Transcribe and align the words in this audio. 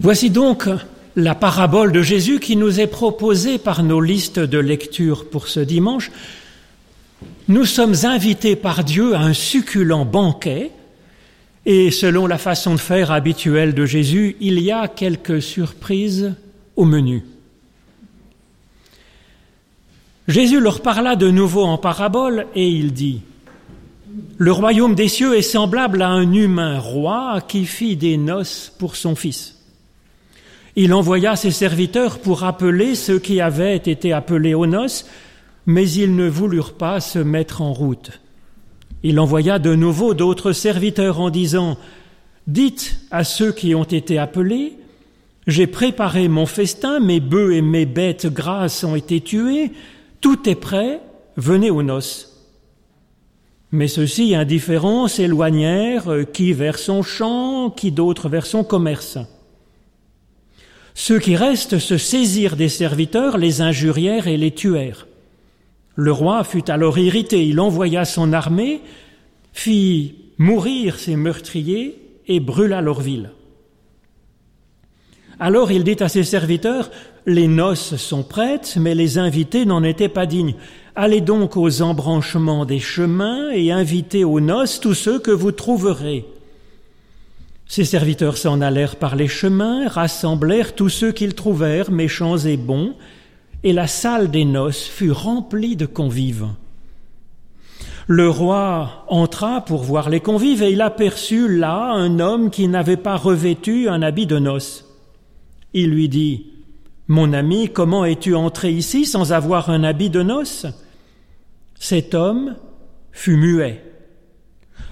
Voici 0.00 0.30
donc 0.30 0.68
la 1.16 1.34
parabole 1.34 1.90
de 1.90 2.02
Jésus 2.02 2.38
qui 2.38 2.54
nous 2.54 2.78
est 2.78 2.86
proposée 2.86 3.58
par 3.58 3.82
nos 3.82 4.00
listes 4.00 4.38
de 4.38 4.58
lecture 4.58 5.28
pour 5.28 5.48
ce 5.48 5.58
dimanche. 5.58 6.12
Nous 7.48 7.64
sommes 7.64 7.96
invités 8.04 8.54
par 8.54 8.84
Dieu 8.84 9.16
à 9.16 9.20
un 9.20 9.32
succulent 9.32 10.04
banquet 10.04 10.70
et 11.66 11.90
selon 11.90 12.28
la 12.28 12.38
façon 12.38 12.74
de 12.74 12.80
faire 12.80 13.10
habituelle 13.10 13.74
de 13.74 13.86
Jésus, 13.86 14.36
il 14.40 14.60
y 14.60 14.70
a 14.70 14.86
quelques 14.86 15.42
surprises 15.42 16.32
au 16.76 16.84
menu. 16.84 17.24
Jésus 20.28 20.60
leur 20.60 20.80
parla 20.80 21.16
de 21.16 21.28
nouveau 21.28 21.64
en 21.64 21.76
parabole 21.76 22.46
et 22.54 22.68
il 22.68 22.92
dit 22.92 23.22
Le 24.36 24.52
royaume 24.52 24.94
des 24.94 25.08
cieux 25.08 25.36
est 25.36 25.42
semblable 25.42 26.02
à 26.02 26.08
un 26.08 26.32
humain 26.32 26.78
roi 26.78 27.40
qui 27.48 27.66
fit 27.66 27.96
des 27.96 28.16
noces 28.16 28.72
pour 28.78 28.94
son 28.94 29.16
fils. 29.16 29.57
Il 30.80 30.94
envoya 30.94 31.34
ses 31.34 31.50
serviteurs 31.50 32.20
pour 32.20 32.44
appeler 32.44 32.94
ceux 32.94 33.18
qui 33.18 33.40
avaient 33.40 33.74
été 33.74 34.12
appelés 34.12 34.54
aux 34.54 34.68
noces, 34.68 35.06
mais 35.66 35.90
ils 35.90 36.14
ne 36.14 36.28
voulurent 36.28 36.74
pas 36.74 37.00
se 37.00 37.18
mettre 37.18 37.62
en 37.62 37.72
route. 37.72 38.20
Il 39.02 39.18
envoya 39.18 39.58
de 39.58 39.74
nouveau 39.74 40.14
d'autres 40.14 40.52
serviteurs 40.52 41.18
en 41.18 41.30
disant 41.30 41.76
Dites 42.46 43.00
à 43.10 43.24
ceux 43.24 43.50
qui 43.50 43.74
ont 43.74 43.82
été 43.82 44.20
appelés, 44.20 44.74
j'ai 45.48 45.66
préparé 45.66 46.28
mon 46.28 46.46
festin, 46.46 47.00
mes 47.00 47.18
bœufs 47.18 47.54
et 47.54 47.62
mes 47.62 47.84
bêtes 47.84 48.32
grasses 48.32 48.84
ont 48.84 48.94
été 48.94 49.20
tués, 49.20 49.72
tout 50.20 50.48
est 50.48 50.54
prêt, 50.54 51.00
venez 51.36 51.72
aux 51.72 51.82
noces. 51.82 52.46
Mais 53.72 53.88
ceux-ci, 53.88 54.36
indifférents, 54.36 55.08
s'éloignèrent, 55.08 56.18
qui 56.32 56.52
vers 56.52 56.78
son 56.78 57.02
champ, 57.02 57.68
qui 57.68 57.90
d'autres 57.90 58.28
vers 58.28 58.46
son 58.46 58.62
commerce. 58.62 59.18
Ceux 61.00 61.20
qui 61.20 61.36
restent 61.36 61.78
se 61.78 61.96
saisirent 61.96 62.56
des 62.56 62.68
serviteurs, 62.68 63.38
les 63.38 63.60
injurièrent 63.60 64.26
et 64.26 64.36
les 64.36 64.50
tuèrent. 64.50 65.06
Le 65.94 66.10
roi 66.10 66.42
fut 66.42 66.68
alors 66.68 66.98
irrité, 66.98 67.46
il 67.46 67.60
envoya 67.60 68.04
son 68.04 68.32
armée, 68.32 68.80
fit 69.52 70.16
mourir 70.38 70.98
ses 70.98 71.14
meurtriers 71.14 71.96
et 72.26 72.40
brûla 72.40 72.80
leur 72.80 73.00
ville. 73.00 73.30
Alors 75.38 75.70
il 75.70 75.84
dit 75.84 76.02
à 76.02 76.08
ses 76.08 76.24
serviteurs, 76.24 76.90
Les 77.26 77.46
noces 77.46 77.94
sont 77.94 78.24
prêtes, 78.24 78.76
mais 78.76 78.96
les 78.96 79.18
invités 79.18 79.66
n'en 79.66 79.84
étaient 79.84 80.08
pas 80.08 80.26
dignes. 80.26 80.56
Allez 80.96 81.20
donc 81.20 81.56
aux 81.56 81.80
embranchements 81.80 82.64
des 82.64 82.80
chemins 82.80 83.52
et 83.52 83.70
invitez 83.70 84.24
aux 84.24 84.40
noces 84.40 84.80
tous 84.80 84.94
ceux 84.94 85.20
que 85.20 85.30
vous 85.30 85.52
trouverez. 85.52 86.24
Ses 87.68 87.84
serviteurs 87.84 88.38
s'en 88.38 88.62
allèrent 88.62 88.96
par 88.96 89.14
les 89.14 89.28
chemins, 89.28 89.88
rassemblèrent 89.88 90.74
tous 90.74 90.88
ceux 90.88 91.12
qu'ils 91.12 91.34
trouvèrent, 91.34 91.90
méchants 91.90 92.38
et 92.38 92.56
bons, 92.56 92.94
et 93.62 93.74
la 93.74 93.86
salle 93.86 94.30
des 94.30 94.46
noces 94.46 94.84
fut 94.84 95.10
remplie 95.10 95.76
de 95.76 95.84
convives. 95.84 96.48
Le 98.06 98.30
roi 98.30 99.04
entra 99.08 99.60
pour 99.60 99.82
voir 99.82 100.08
les 100.08 100.20
convives 100.20 100.62
et 100.62 100.72
il 100.72 100.80
aperçut 100.80 101.58
là 101.58 101.92
un 101.92 102.20
homme 102.20 102.48
qui 102.48 102.66
n'avait 102.66 102.96
pas 102.96 103.16
revêtu 103.16 103.86
un 103.90 104.00
habit 104.00 104.24
de 104.24 104.38
noces. 104.38 104.86
Il 105.74 105.90
lui 105.90 106.08
dit 106.08 106.46
Mon 107.06 107.34
ami, 107.34 107.68
comment 107.68 108.06
es-tu 108.06 108.34
entré 108.34 108.72
ici 108.72 109.04
sans 109.04 109.32
avoir 109.34 109.68
un 109.68 109.84
habit 109.84 110.08
de 110.08 110.22
noces? 110.22 110.66
Cet 111.78 112.14
homme 112.14 112.56
fut 113.12 113.36
muet. 113.36 113.84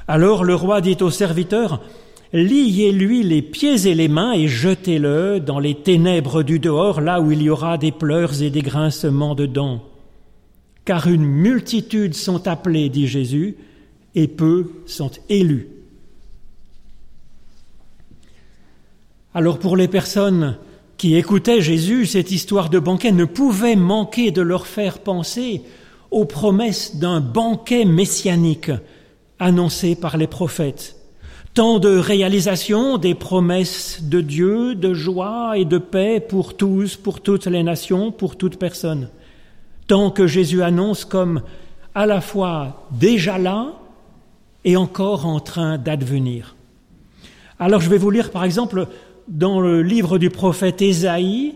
Alors 0.07 0.45
le 0.45 0.55
roi 0.55 0.83
dit 0.83 0.99
au 1.01 1.11
serviteur 1.11 1.81
liez-lui 2.37 3.23
les 3.23 3.41
pieds 3.41 3.87
et 3.87 3.95
les 3.95 4.09
mains 4.09 4.33
et 4.33 4.47
jetez-le 4.47 5.41
dans 5.41 5.59
les 5.59 5.75
ténèbres 5.75 6.43
du 6.43 6.59
dehors, 6.59 7.01
là 7.01 7.20
où 7.20 7.33
il 7.33 7.43
y 7.43 7.51
aura 7.51 7.78
des 7.78 7.93
pleurs 7.93 8.43
et 8.43 8.51
des 8.51 8.62
grincements 8.62 9.34
de 9.34 9.47
dents. 9.47 9.83
Car 10.84 11.09
une 11.09 11.25
multitude 11.25 12.15
sont 12.15 12.47
appelés, 12.47 12.88
dit 12.91 13.09
Jésus, 13.09 13.56
et 14.15 14.28
peu 14.28 14.71
sont 14.87 15.11
élus. 15.28 15.69
Alors 19.34 19.59
pour 19.59 19.77
les 19.77 19.88
personnes 19.88 20.56
qui 20.97 21.16
écoutaient 21.16 21.61
Jésus, 21.61 22.06
cette 22.06 22.31
histoire 22.31 22.71
de 22.71 22.78
banquet 22.78 23.12
ne 23.12 23.25
pouvait 23.25 23.77
manquer 23.77 24.31
de 24.31 24.43
leur 24.43 24.66
faire 24.66 24.99
penser 24.99 25.62
aux 26.11 26.25
promesses 26.25 26.97
d'un 26.97 27.21
banquet 27.21 27.84
messianique 27.84 28.71
annoncé 29.38 29.94
par 29.97 30.16
les 30.16 30.27
prophètes 30.27 30.96
tant 31.56 31.78
de 31.78 31.97
réalisations, 31.97 32.99
des 32.99 33.15
promesses 33.15 34.03
de 34.03 34.21
Dieu, 34.21 34.75
de 34.75 34.93
joie 34.93 35.56
et 35.56 35.65
de 35.65 35.78
paix 35.78 36.21
pour 36.21 36.55
tous, 36.55 36.97
pour 36.97 37.22
toutes 37.22 37.47
les 37.47 37.62
nations, 37.62 38.12
pour 38.12 38.37
toute 38.37 38.59
personne. 38.59 39.09
Tant 39.87 40.11
que 40.11 40.27
Jésus 40.27 40.62
annonce 40.62 41.06
comme 41.06 41.41
à 41.94 42.05
la 42.05 42.21
fois 42.21 42.87
déjà 42.91 43.39
là 43.39 43.72
et 44.67 44.77
encore 44.77 45.25
en 45.25 45.41
train 45.41 45.78
d'advenir. 45.78 46.56
Alors 47.59 47.81
je 47.81 47.88
vais 47.88 47.97
vous 47.97 48.11
lire 48.11 48.33
par 48.33 48.44
exemple 48.44 48.87
dans 49.27 49.59
le 49.59 49.81
livre 49.81 50.19
du 50.19 50.28
prophète 50.28 50.83
Ésaïe, 50.83 51.55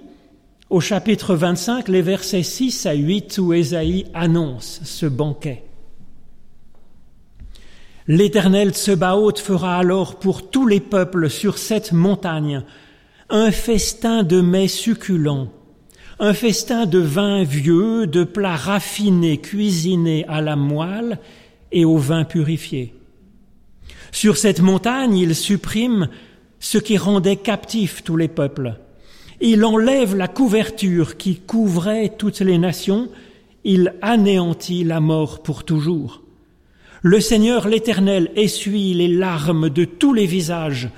au 0.70 0.80
chapitre 0.80 1.34
25, 1.34 1.88
les 1.88 2.00
versets 2.00 2.42
6 2.42 2.86
à 2.86 2.94
8, 2.94 3.36
où 3.36 3.52
Ésaïe 3.52 4.06
annonce 4.14 4.80
ce 4.82 5.04
banquet. 5.04 5.62
L'Éternel 8.12 8.72
Tsebaoth 8.72 9.38
fera 9.38 9.78
alors 9.78 10.16
pour 10.16 10.50
tous 10.50 10.66
les 10.66 10.80
peuples 10.80 11.30
sur 11.30 11.58
cette 11.58 11.92
montagne 11.92 12.64
un 13.28 13.52
festin 13.52 14.24
de 14.24 14.40
mets 14.40 14.66
succulents, 14.66 15.52
un 16.18 16.34
festin 16.34 16.86
de 16.86 16.98
vin 16.98 17.44
vieux, 17.44 18.08
de 18.08 18.24
plats 18.24 18.56
raffinés 18.56 19.38
cuisinés 19.38 20.24
à 20.26 20.40
la 20.40 20.56
moelle 20.56 21.20
et 21.70 21.84
au 21.84 21.98
vin 21.98 22.24
purifié. 22.24 22.94
Sur 24.10 24.38
cette 24.38 24.60
montagne, 24.60 25.16
il 25.16 25.36
supprime 25.36 26.08
ce 26.58 26.78
qui 26.78 26.98
rendait 26.98 27.36
captifs 27.36 28.02
tous 28.02 28.16
les 28.16 28.26
peuples. 28.26 28.74
Il 29.40 29.64
enlève 29.64 30.16
la 30.16 30.26
couverture 30.26 31.16
qui 31.16 31.36
couvrait 31.36 32.12
toutes 32.18 32.40
les 32.40 32.58
nations, 32.58 33.08
il 33.62 33.94
anéantit 34.02 34.82
la 34.82 34.98
mort 34.98 35.44
pour 35.44 35.62
toujours. 35.62 36.22
Le 37.02 37.18
Seigneur 37.20 37.66
l'Éternel 37.66 38.30
essuie 38.36 38.92
les 38.92 39.08
larmes 39.08 39.70
de 39.70 39.84
tous 39.84 40.12
les 40.12 40.26
visages. 40.26 40.90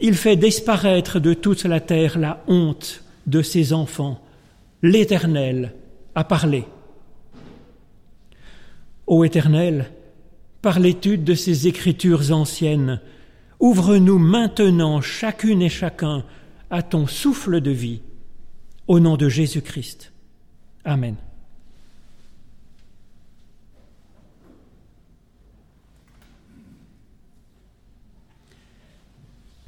Il 0.00 0.14
fait 0.14 0.36
disparaître 0.36 1.20
de 1.20 1.34
toute 1.34 1.64
la 1.64 1.80
terre 1.80 2.18
la 2.18 2.42
honte 2.46 3.02
de 3.26 3.42
ses 3.42 3.74
enfants. 3.74 4.22
L'Éternel 4.82 5.74
a 6.14 6.24
parlé. 6.24 6.64
Ô 9.06 9.24
Éternel, 9.24 9.90
par 10.62 10.80
l'étude 10.80 11.24
de 11.24 11.34
ces 11.34 11.68
écritures 11.68 12.32
anciennes, 12.32 13.00
ouvre-nous 13.60 14.18
maintenant 14.18 15.02
chacune 15.02 15.60
et 15.60 15.68
chacun 15.68 16.24
à 16.70 16.82
ton 16.82 17.06
souffle 17.06 17.60
de 17.60 17.70
vie. 17.70 18.00
Au 18.88 19.00
nom 19.00 19.16
de 19.16 19.28
Jésus-Christ. 19.28 20.12
Amen. 20.84 21.16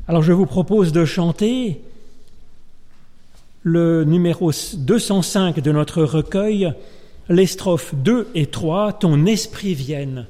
Alors 0.09 0.23
je 0.23 0.33
vous 0.33 0.47
propose 0.47 0.93
de 0.93 1.05
chanter 1.05 1.83
le 3.63 4.05
numéro 4.05 4.51
205 4.75 5.61
de 5.61 5.71
notre 5.71 6.03
recueil, 6.03 6.73
les 7.29 7.45
strophes 7.45 7.95
2 7.95 8.29
et 8.35 8.47
3, 8.47 8.95
Ton 8.95 9.27
esprit 9.27 9.75
vienne 9.75 10.27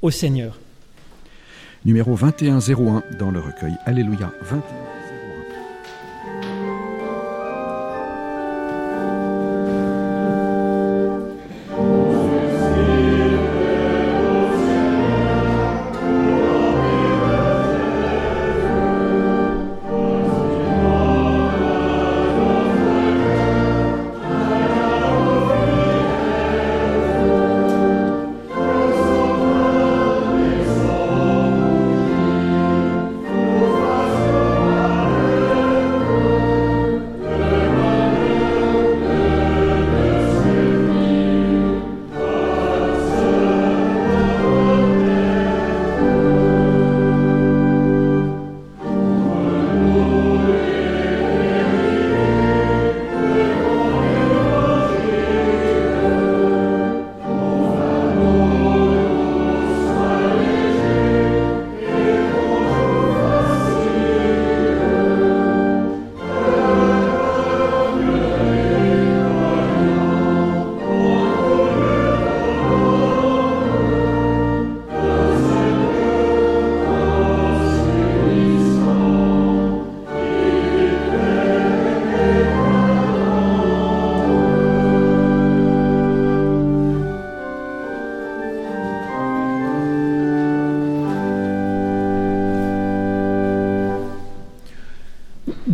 au 0.00 0.10
Seigneur. 0.10 0.58
Numéro 1.84 2.16
2101 2.16 3.02
dans 3.18 3.30
le 3.30 3.40
recueil. 3.40 3.74
Alléluia 3.84 4.32
21. 4.44 4.87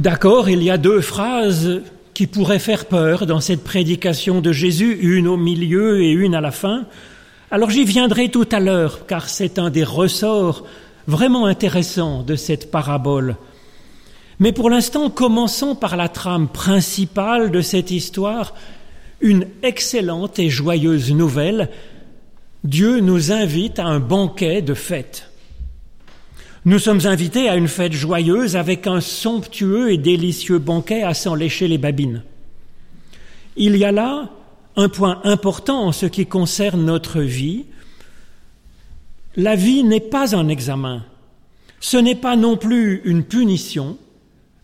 D'accord, 0.05 0.51
il 0.51 0.63
y 0.63 0.69
a 0.69 0.77
deux 0.77 1.01
phrases 1.01 1.81
qui 2.13 2.27
pourraient 2.27 2.59
faire 2.59 2.85
peur 2.85 3.25
dans 3.25 3.41
cette 3.41 3.65
prédication 3.65 4.43
de 4.43 4.53
Jésus, 4.53 4.99
une 5.01 5.27
au 5.27 5.39
milieu 5.39 6.03
et 6.03 6.11
une 6.11 6.35
à 6.35 6.43
la 6.43 6.51
fin. 6.51 6.85
Alors 7.51 7.71
j'y 7.71 7.87
viendrai 7.87 8.29
tout 8.29 8.47
à 8.53 8.61
l'heure, 8.61 9.07
car 9.07 9.31
c'est 9.31 9.59
un 9.59 9.71
des 9.71 9.83
ressorts 9.83 10.67
vraiment 11.07 11.47
intéressants 11.47 12.23
de 12.23 12.37
cette 12.37 12.71
parabole. 12.71 13.37
Mais 14.41 14.53
pour 14.53 14.69
l'instant, 14.69 15.09
commençons 15.09 15.75
par 15.75 15.97
la 15.97 16.11
trame 16.11 16.49
principale 16.49 17.51
de 17.51 17.63
cette 17.63 17.91
histoire, 17.91 18.53
une 19.23 19.47
excellente 19.63 20.39
et 20.39 20.51
joyeuse 20.51 21.15
nouvelle. 21.15 21.71
Dieu 22.63 23.01
nous 23.01 23.33
invite 23.33 23.79
à 23.79 23.87
un 23.87 24.01
banquet 24.01 24.61
de 24.61 24.75
fête. 24.75 25.31
Nous 26.67 26.79
sommes 26.79 27.05
invités 27.05 27.51
à 27.51 27.57
une 27.57 27.69
fête 27.69 27.93
joyeuse 27.93 28.57
avec 28.57 28.87
un 28.87 29.01
somptueux 29.01 29.93
et 29.93 29.99
délicieux 29.99 30.59
banquet 30.59 31.03
à 31.03 31.13
s'en 31.13 31.35
lécher 31.35 31.69
les 31.69 31.77
babines. 31.77 32.23
Il 33.57 33.77
y 33.77 33.85
a 33.85 33.93
là 33.93 34.31
un 34.75 34.89
point 34.89 35.21
important 35.25 35.87
en 35.87 35.93
ce 35.93 36.07
qui 36.07 36.25
concerne 36.25 36.83
notre 36.83 37.21
vie. 37.21 37.67
La 39.37 39.57
vie 39.57 39.85
n'est 39.85 40.01
pas 40.01 40.35
un 40.35 40.49
examen, 40.49 41.05
ce 41.81 41.99
n'est 41.99 42.15
pas 42.15 42.35
non 42.35 42.57
plus 42.57 43.03
une 43.05 43.25
punition, 43.25 43.99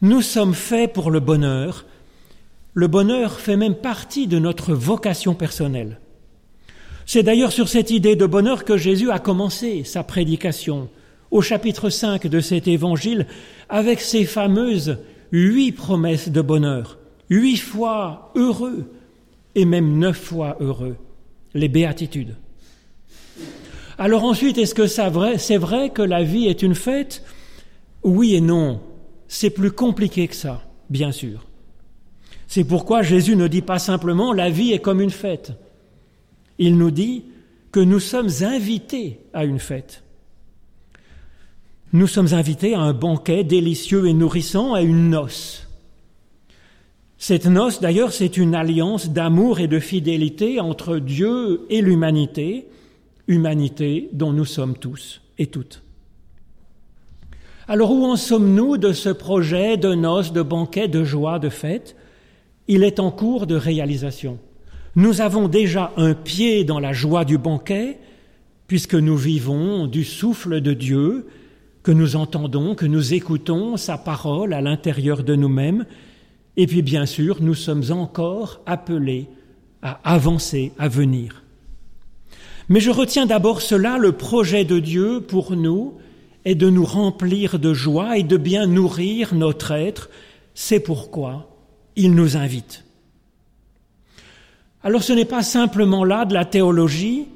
nous 0.01 0.23
sommes 0.23 0.55
faits 0.55 0.95
pour 0.95 1.11
le 1.11 1.21
bonheur. 1.21 1.85
Le 2.73 2.87
bonheur 2.87 3.39
fait 3.41 3.57
même 3.57 3.75
partie 3.75 4.27
de 4.27 4.39
notre 4.39 4.73
vocation 4.73 5.35
personnelle. 5.35 6.01
C'est 7.05 7.25
d'ailleurs 7.25 7.53
sur 7.53 7.69
cette 7.69 7.91
idée 7.91 8.17
de 8.17 8.25
bonheur 8.25 8.65
que 8.65 8.79
Jésus 8.79 9.11
a 9.11 9.19
commencé 9.19 9.85
sa 9.85 10.03
prédication 10.03 10.89
au 11.31 11.43
chapitre 11.43 11.91
5 11.91 12.27
de 12.27 12.41
cet 12.41 12.69
évangile 12.69 13.27
avec 13.69 14.01
ces 14.01 14.25
fameuses 14.25 14.99
huit 15.33 15.73
promesses 15.73 16.29
de 16.29 16.41
bonheur, 16.41 16.99
huit 17.29 17.57
fois 17.57 18.33
heureux 18.35 18.93
et 19.55 19.65
même 19.65 19.99
neuf 19.99 20.19
fois 20.19 20.57
heureux, 20.61 20.97
les 21.55 21.69
béatitudes. 21.69 22.37
Alors 23.99 24.25
ensuite, 24.25 24.59
est-ce 24.59 24.75
que 24.75 24.87
c'est 24.87 25.09
vrai, 25.11 25.37
vrai 25.59 25.91
que 25.91 26.03
la 26.03 26.23
vie 26.23 26.47
est 26.47 26.63
une 26.63 26.75
fête? 26.75 27.23
Oui 28.03 28.35
et 28.35 28.41
non. 28.41 28.81
C'est 29.29 29.51
plus 29.51 29.71
compliqué 29.71 30.27
que 30.27 30.35
ça, 30.35 30.63
bien 30.89 31.13
sûr. 31.13 31.47
C'est 32.49 32.65
pourquoi 32.65 33.03
Jésus 33.03 33.37
ne 33.37 33.47
dit 33.47 33.63
pas 33.63 33.79
simplement 33.79 34.33
la 34.33 34.51
vie 34.51 34.73
est 34.73 34.81
comme 34.81 35.01
une 35.01 35.11
fête. 35.11 35.53
Il 36.59 36.79
nous 36.79 36.91
dit 36.91 37.25
que 37.71 37.79
nous 37.79 38.01
sommes 38.01 38.31
invités 38.41 39.21
à 39.33 39.45
une 39.45 39.61
fête. 39.61 40.03
Nous 41.93 42.07
sommes 42.07 42.35
invités 42.35 42.75
à 42.75 42.81
un 42.81 42.93
banquet 42.93 43.43
délicieux 43.43 44.07
et 44.07 44.13
nourrissant, 44.13 44.75
à 44.75 44.83
une 44.83 45.11
noce. 45.11 45.67
Cette 47.19 47.47
noce, 47.47 47.81
d'ailleurs, 47.81 48.13
c'est 48.13 48.37
une 48.37 48.55
alliance 48.55 49.11
d'amour 49.11 49.59
et 49.59 49.67
de 49.67 49.81
fidélité 49.81 50.61
entre 50.61 50.99
Dieu 50.99 51.67
et 51.69 51.83
l'humanité, 51.83 52.67
humanité 53.27 54.09
dont 54.13 54.33
nous 54.33 54.45
sommes 54.45 54.77
tous 54.77 55.21
et 55.37 55.47
toutes. 55.47 55.83
Alors 57.67 57.91
où 57.91 58.05
en 58.05 58.17
sommes-nous 58.17 58.77
de 58.77 58.93
ce 58.93 59.09
projet 59.09 59.77
de 59.77 59.93
noces, 59.95 60.33
de 60.33 60.43
banquet, 60.43 60.87
de 60.87 61.03
joie, 61.03 61.41
de 61.41 61.49
fête? 61.49 61.97
Il 62.69 62.85
est 62.85 63.01
en 63.01 63.11
cours 63.11 63.49
de 63.49 63.57
réalisation. 63.57 64.39
Nous 64.95 65.21
avons 65.21 65.49
déjà 65.49 65.93
un 65.97 66.15
pied 66.15 66.63
dans 66.63 66.79
la 66.79 66.93
joie 66.93 67.25
du 67.25 67.37
banquet, 67.37 67.99
puisque 68.69 68.95
nous 68.95 69.17
vivons 69.17 69.89
du 69.89 70.05
souffle 70.05 70.61
de 70.61 70.73
Dieu, 70.73 71.27
que 71.83 71.93
nous 71.93 72.17
entendons, 72.17 72.75
que 72.75 72.87
nous 72.87 73.15
écoutons 73.15 73.77
sa 73.77 73.97
parole 73.97 74.53
à 74.53 74.61
l'intérieur 74.61 75.25
de 75.25 75.35
nous-mêmes, 75.35 75.87
et 76.57 76.67
puis 76.67 76.83
bien 76.83 77.07
sûr, 77.07 77.39
nous 77.41 77.55
sommes 77.55 77.91
encore 77.91 78.61
appelés 78.67 79.29
à 79.83 80.01
avancer, 80.05 80.73
à 80.79 80.89
venir. 80.89 81.43
Mais 82.69 82.81
je 82.81 82.91
retiens 82.91 83.27
d'abord 83.27 83.63
cela, 83.63 83.99
le 83.99 84.13
projet 84.13 84.65
de 84.65 84.79
Dieu 84.79 85.21
pour 85.21 85.57
nous, 85.57 85.95
est 86.45 86.55
de 86.55 86.71
nous 86.71 86.85
remplir 86.85 87.59
de 87.59 87.75
joie 87.75 88.19
et 88.19 88.23
de 88.23 88.37
bien 88.37 88.67
nourrir 88.67 89.35
notre 89.35 89.73
être. 89.73 90.11
C'est 90.55 90.81
pourquoi 90.81 91.49
il 91.97 92.15
nous 92.15 92.37
invite. 92.37 92.85
Alors 94.83 95.03
ce 95.03 95.13
n'est 95.13 95.25
pas 95.25 95.43
simplement 95.43 96.05
là 96.05 96.25
de 96.25 96.33
la 96.35 96.45
théologie, 96.45 97.27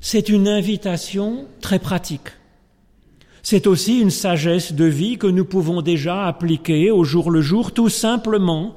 c'est 0.00 0.28
une 0.28 0.48
invitation 0.48 1.46
très 1.60 1.78
pratique. 1.78 2.28
C'est 3.44 3.66
aussi 3.66 4.00
une 4.00 4.10
sagesse 4.10 4.72
de 4.72 4.86
vie 4.86 5.18
que 5.18 5.26
nous 5.26 5.44
pouvons 5.44 5.82
déjà 5.82 6.26
appliquer 6.26 6.90
au 6.90 7.04
jour 7.04 7.30
le 7.30 7.42
jour, 7.42 7.72
tout 7.72 7.90
simplement 7.90 8.74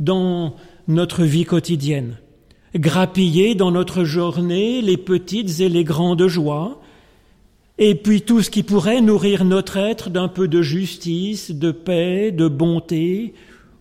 dans 0.00 0.56
notre 0.88 1.22
vie 1.22 1.44
quotidienne. 1.44 2.18
Grappiller 2.74 3.54
dans 3.54 3.70
notre 3.70 4.02
journée 4.02 4.82
les 4.82 4.96
petites 4.96 5.60
et 5.60 5.68
les 5.68 5.84
grandes 5.84 6.26
joies, 6.26 6.80
et 7.78 7.94
puis 7.94 8.22
tout 8.22 8.42
ce 8.42 8.50
qui 8.50 8.64
pourrait 8.64 9.00
nourrir 9.00 9.44
notre 9.44 9.76
être 9.76 10.10
d'un 10.10 10.26
peu 10.26 10.48
de 10.48 10.60
justice, 10.60 11.52
de 11.52 11.70
paix, 11.70 12.32
de 12.32 12.48
bonté 12.48 13.32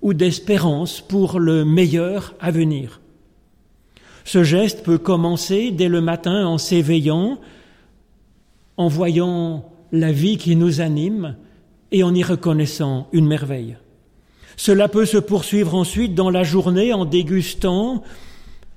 ou 0.03 0.13
d'espérance 0.13 1.01
pour 1.01 1.39
le 1.39 1.65
meilleur 1.65 2.35
à 2.39 2.51
venir. 2.51 3.01
Ce 4.25 4.43
geste 4.43 4.83
peut 4.83 4.99
commencer 4.99 5.71
dès 5.71 5.89
le 5.89 6.01
matin 6.01 6.45
en 6.45 6.59
s'éveillant, 6.59 7.39
en 8.77 8.87
voyant 8.87 9.65
la 9.91 10.11
vie 10.11 10.37
qui 10.37 10.55
nous 10.55 10.81
anime 10.81 11.35
et 11.91 12.03
en 12.03 12.13
y 12.13 12.23
reconnaissant 12.23 13.07
une 13.11 13.27
merveille. 13.27 13.77
Cela 14.57 14.87
peut 14.87 15.05
se 15.05 15.17
poursuivre 15.17 15.75
ensuite 15.75 16.15
dans 16.15 16.29
la 16.29 16.43
journée 16.43 16.93
en 16.93 17.05
dégustant 17.05 18.03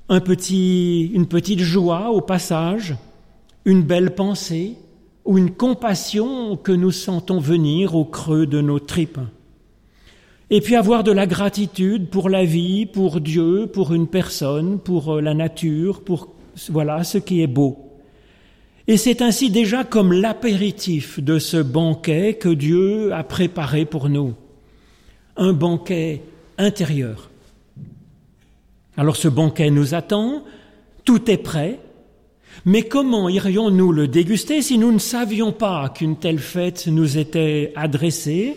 une 0.09 1.27
petite 1.27 1.61
joie 1.61 2.11
au 2.11 2.21
passage, 2.21 2.95
une 3.65 3.83
belle 3.83 4.15
pensée, 4.15 4.77
ou 5.25 5.39
une 5.39 5.53
compassion 5.53 6.57
que 6.57 6.73
nous 6.73 6.91
sentons 6.91 7.39
venir 7.39 7.95
au 7.95 8.05
creux 8.05 8.47
de 8.47 8.61
nos 8.61 8.81
tripes. 8.81 9.21
Et 10.51 10.61
puis 10.61 10.77
avoir 10.77 11.05
de 11.05 11.13
la 11.13 11.27
gratitude 11.27 12.11
pour 12.11 12.29
la 12.29 12.45
vie, 12.45 12.87
pour 12.87 13.21
Dieu, 13.21 13.69
pour 13.73 13.95
une 13.95 14.07
personne, 14.07 14.79
pour 14.79 15.21
la 15.21 15.35
nature, 15.35 16.03
pour 16.03 16.29
voilà 16.69 17.05
ce 17.05 17.19
qui 17.19 17.43
est 17.43 17.47
beau. 17.47 17.92
Et 18.89 18.97
c'est 18.97 19.23
ainsi 19.23 19.51
déjà 19.51 19.85
comme 19.85 20.13
l'apéritif 20.13 21.21
de 21.21 21.39
ce 21.39 21.57
banquet 21.57 22.35
que 22.35 22.49
Dieu 22.49 23.13
a 23.13 23.23
préparé 23.23 23.85
pour 23.85 24.09
nous. 24.09 24.35
Un 25.37 25.53
banquet 25.53 26.23
intérieur. 26.59 27.31
Alors 28.97 29.17
ce 29.17 29.29
banquet 29.29 29.71
nous 29.71 29.95
attend, 29.95 30.45
tout 31.05 31.31
est 31.31 31.39
prêt, 31.39 31.79
mais 32.65 32.83
comment 32.83 33.29
irions-nous 33.29 33.93
le 33.93 34.09
déguster 34.09 34.63
si 34.63 34.79
nous 34.79 34.93
ne 34.93 34.99
savions 34.99 35.53
pas 35.53 35.89
qu'une 35.89 36.17
telle 36.17 36.39
fête 36.39 36.87
nous 36.89 37.19
était 37.19 37.73
adressée 37.77 38.57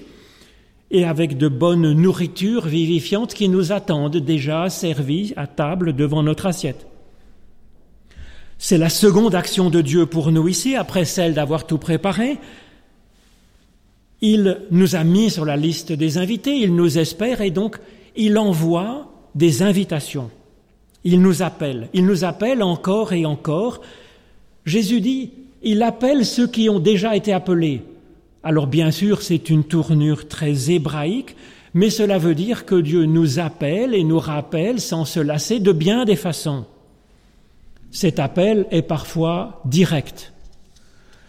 et 0.92 1.06
avec 1.06 1.38
de 1.38 1.48
bonnes 1.48 1.94
nourritures 1.94 2.66
vivifiantes 2.66 3.34
qui 3.34 3.48
nous 3.48 3.72
attendent 3.72 4.18
déjà 4.18 4.70
servies 4.70 5.34
à 5.38 5.48
table 5.48 5.94
devant 5.94 6.24
notre 6.24 6.48
assiette? 6.48 6.86
C'est 8.58 8.78
la 8.78 8.90
seconde 8.90 9.36
action 9.36 9.70
de 9.70 9.82
Dieu 9.82 10.06
pour 10.06 10.32
nous 10.32 10.48
ici, 10.48 10.76
après 10.76 11.06
celle 11.06 11.34
d'avoir 11.34 11.68
tout 11.68 11.78
préparé. 11.78 12.38
Il 14.22 14.62
nous 14.72 14.96
a 14.96 15.04
mis 15.04 15.30
sur 15.30 15.46
la 15.46 15.58
liste 15.58 15.92
des 15.92 16.18
invités, 16.18 16.56
il 16.56 16.74
nous 16.74 16.98
espère 16.98 17.42
et 17.42 17.52
donc 17.52 17.78
il 18.16 18.38
envoie 18.38 19.12
des 19.36 19.62
invitations. 19.62 20.32
Il 21.04 21.22
nous 21.22 21.44
appelle, 21.44 21.90
il 21.94 22.06
nous 22.06 22.24
appelle 22.24 22.64
encore 22.64 23.14
et 23.14 23.26
encore. 23.26 23.82
Jésus 24.66 25.02
dit, 25.02 25.32
il 25.62 25.84
appelle 25.84 26.26
ceux 26.26 26.48
qui 26.48 26.70
ont 26.70 26.80
déjà 26.80 27.16
été 27.16 27.34
appelés. 27.34 27.84
Alors 28.42 28.68
bien 28.68 28.90
sûr, 28.92 29.22
c'est 29.22 29.50
une 29.50 29.64
tournure 29.64 30.28
très 30.28 30.72
hébraïque, 30.72 31.36
mais 31.74 31.90
cela 31.90 32.18
veut 32.18 32.36
dire 32.36 32.66
que 32.66 32.76
Dieu 32.76 33.06
nous 33.06 33.38
appelle 33.38 33.94
et 33.94 34.04
nous 34.04 34.20
rappelle 34.20 34.80
sans 34.80 35.04
se 35.04 35.20
lasser 35.20 35.60
de 35.60 35.72
bien 35.72 36.06
des 36.06 36.16
façons. 36.16 36.66
Cet 37.96 38.20
appel 38.20 38.66
est 38.72 38.82
parfois 38.82 39.62
direct. 39.64 40.34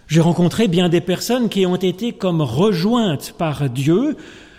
J'ai 0.08 0.20
rencontré 0.20 0.66
bien 0.66 0.88
des 0.88 1.00
personnes 1.00 1.48
qui 1.48 1.64
ont 1.64 1.76
été 1.76 2.12
comme 2.12 2.40
rejointes 2.40 3.36
par 3.38 3.70
Dieu 3.70 4.16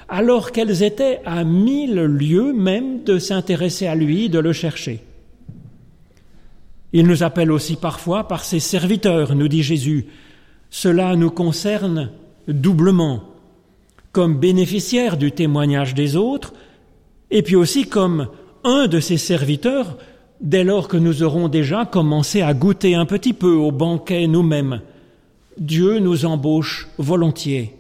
alors 0.08 0.54
qu'elles 0.54 0.84
étaient 0.84 1.20
à 1.26 1.44
mille 1.44 1.96
lieues 1.96 2.54
même 2.54 3.04
de 3.04 3.20
s'intéresser 3.20 3.88
à 3.88 3.96
lui, 3.96 4.30
de 4.30 4.40
le 4.40 4.54
chercher. 4.54 5.04
Il 6.94 7.08
nous 7.08 7.24
appelle 7.24 7.52
aussi 7.52 7.76
parfois 7.76 8.26
par 8.26 8.46
ses 8.46 8.62
serviteurs, 8.62 9.36
nous 9.36 9.50
dit 9.50 9.62
Jésus. 9.62 10.06
Cela 10.70 11.18
nous 11.18 11.30
concerne 11.30 12.12
doublement, 12.48 13.22
comme 14.14 14.40
bénéficiaires 14.40 15.18
du 15.18 15.34
témoignage 15.34 15.94
des 15.94 16.16
autres, 16.16 16.54
et 17.32 17.42
puis 17.42 17.58
aussi 17.58 17.90
comme 17.90 18.30
un 18.64 18.88
de 18.88 19.02
ses 19.02 19.18
serviteurs, 19.18 19.98
dès 20.42 20.64
lors 20.64 20.88
que 20.88 20.98
nous 20.98 21.24
aurons 21.24 21.48
déjà 21.48 21.86
commencé 21.86 22.42
à 22.42 22.54
goûter 22.54 22.96
un 22.96 23.06
petit 23.06 23.34
peu 23.34 23.54
au 23.54 23.72
banquet 23.72 24.28
nous-mêmes. 24.28 24.82
Dieu 25.58 26.00
nous 26.00 26.26
embauche 26.26 26.88
volontiers. 26.98 27.76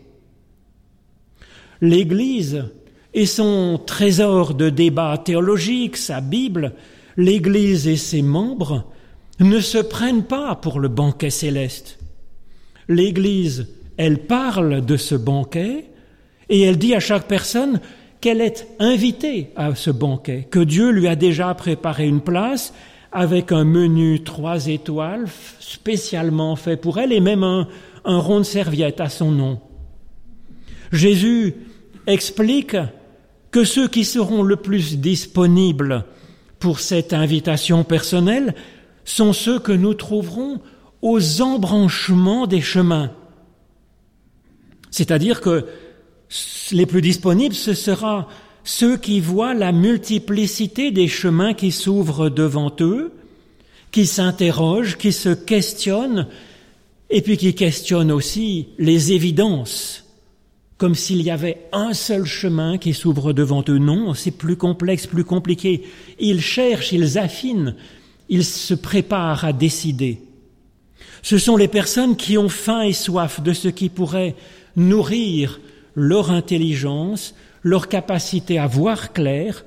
L'Église 1.82 2.66
et 3.14 3.26
son 3.26 3.80
trésor 3.86 4.54
de 4.54 4.70
débat 4.70 5.18
théologique, 5.18 5.98
sa 5.98 6.22
Bible, 6.22 6.74
l'Église 7.18 7.88
et 7.88 7.98
ses 7.98 8.22
membres 8.22 8.86
ne 9.40 9.60
se 9.60 9.78
prennent 9.78 10.24
pas 10.24 10.56
pour 10.56 10.80
le 10.80 10.88
banquet 10.88 11.30
céleste. 11.30 12.00
L'Église, 12.88 13.68
elle 13.98 14.20
parle 14.20 14.86
de 14.86 14.98
ce 14.98 15.16
banquet 15.16 15.86
et 16.50 16.62
elle 16.62 16.78
dit 16.78 16.96
à 16.96 17.00
chaque 17.00 17.28
personne 17.28 17.80
qu'elle 18.22 18.42
est 18.42 18.68
invitée 18.80 19.52
à 19.56 19.76
ce 19.76 19.92
banquet, 19.92 20.48
que 20.50 20.60
Dieu 20.60 20.90
lui 20.90 21.08
a 21.08 21.16
déjà 21.16 21.54
préparé 21.54 22.08
une 22.08 22.22
place 22.22 22.74
avec 23.12 23.52
un 23.52 23.64
menu 23.64 24.24
trois 24.24 24.68
étoiles 24.68 25.26
spécialement 25.60 26.56
fait 26.56 26.78
pour 26.78 27.00
elle 27.00 27.14
et 27.14 27.20
même 27.20 27.44
un, 27.44 27.68
rond 28.06 28.40
de 28.40 28.44
serviette 28.44 29.02
à 29.02 29.10
son 29.10 29.32
nom. 29.32 29.60
Jésus 30.92 31.56
explique 32.06 32.78
que 33.52 33.64
ceux 33.64 33.88
qui 33.88 34.06
seront 34.06 34.44
le 34.44 34.56
plus 34.56 34.98
disponibles 34.98 36.06
pour 36.60 36.80
cette 36.80 37.14
invitation 37.14 37.84
personnelle 37.84 38.56
sont 39.04 39.34
ceux 39.34 39.60
que 39.60 39.72
nous 39.72 39.94
trouverons 39.94 40.60
aux 41.02 41.42
embranchements 41.42 42.48
des 42.48 42.62
chemins. 42.62 43.12
C'est-à-dire 44.90 45.42
que 45.42 45.66
les 46.72 46.86
plus 46.86 47.02
disponibles, 47.02 47.56
ce 47.56 47.74
sera 47.74 48.28
ceux 48.64 48.98
qui 48.98 49.20
voient 49.20 49.54
la 49.54 49.72
multiplicité 49.72 50.92
des 50.92 51.08
chemins 51.08 51.54
qui 51.54 51.72
s'ouvrent 51.72 52.30
devant 52.30 52.72
eux, 52.82 53.14
qui 53.92 54.06
s'interrogent, 54.06 54.98
qui 54.98 55.14
se 55.14 55.30
questionnent, 55.30 56.28
et 57.10 57.22
puis 57.22 57.38
qui 57.38 57.56
questionnent 57.56 58.12
aussi 58.12 58.68
les 58.78 59.14
évidences, 59.14 60.04
comme 60.78 60.96
s'il 60.96 61.22
y 61.22 61.32
avait 61.32 61.62
un 61.72 61.94
seul 61.94 62.26
chemin 62.26 62.78
qui 62.78 62.94
s'ouvre 62.94 63.32
devant 63.32 63.64
eux. 63.70 63.78
Non, 63.78 64.14
c'est 64.14 64.32
plus 64.32 64.58
complexe, 64.58 65.08
plus 65.08 65.24
compliqué. 65.24 65.84
Ils 66.20 66.42
cherchent, 66.42 66.92
ils 66.92 67.18
affinent, 67.18 67.76
ils 68.28 68.44
se 68.44 68.74
préparent 68.74 69.46
à 69.46 69.54
décider. 69.54 70.22
Ce 71.24 71.38
sont 71.38 71.56
les 71.56 71.70
personnes 71.70 72.18
qui 72.18 72.38
ont 72.38 72.50
faim 72.50 72.82
et 72.82 72.94
soif 72.94 73.42
de 73.42 73.54
ce 73.54 73.70
qui 73.70 73.90
pourrait 73.90 74.36
nourrir 74.76 75.60
leur 75.98 76.30
intelligence, 76.30 77.34
leur 77.64 77.88
capacité 77.88 78.60
à 78.60 78.68
voir 78.68 79.14
clair 79.14 79.66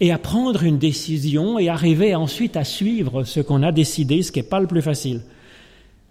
et 0.00 0.10
à 0.10 0.16
prendre 0.16 0.62
une 0.62 0.78
décision 0.78 1.58
et 1.58 1.68
arriver 1.68 2.14
ensuite 2.14 2.56
à 2.56 2.64
suivre 2.64 3.24
ce 3.24 3.40
qu'on 3.40 3.62
a 3.62 3.72
décidé, 3.72 4.22
ce 4.22 4.32
qui 4.32 4.38
n'est 4.38 4.48
pas 4.48 4.58
le 4.58 4.66
plus 4.66 4.80
facile. 4.80 5.20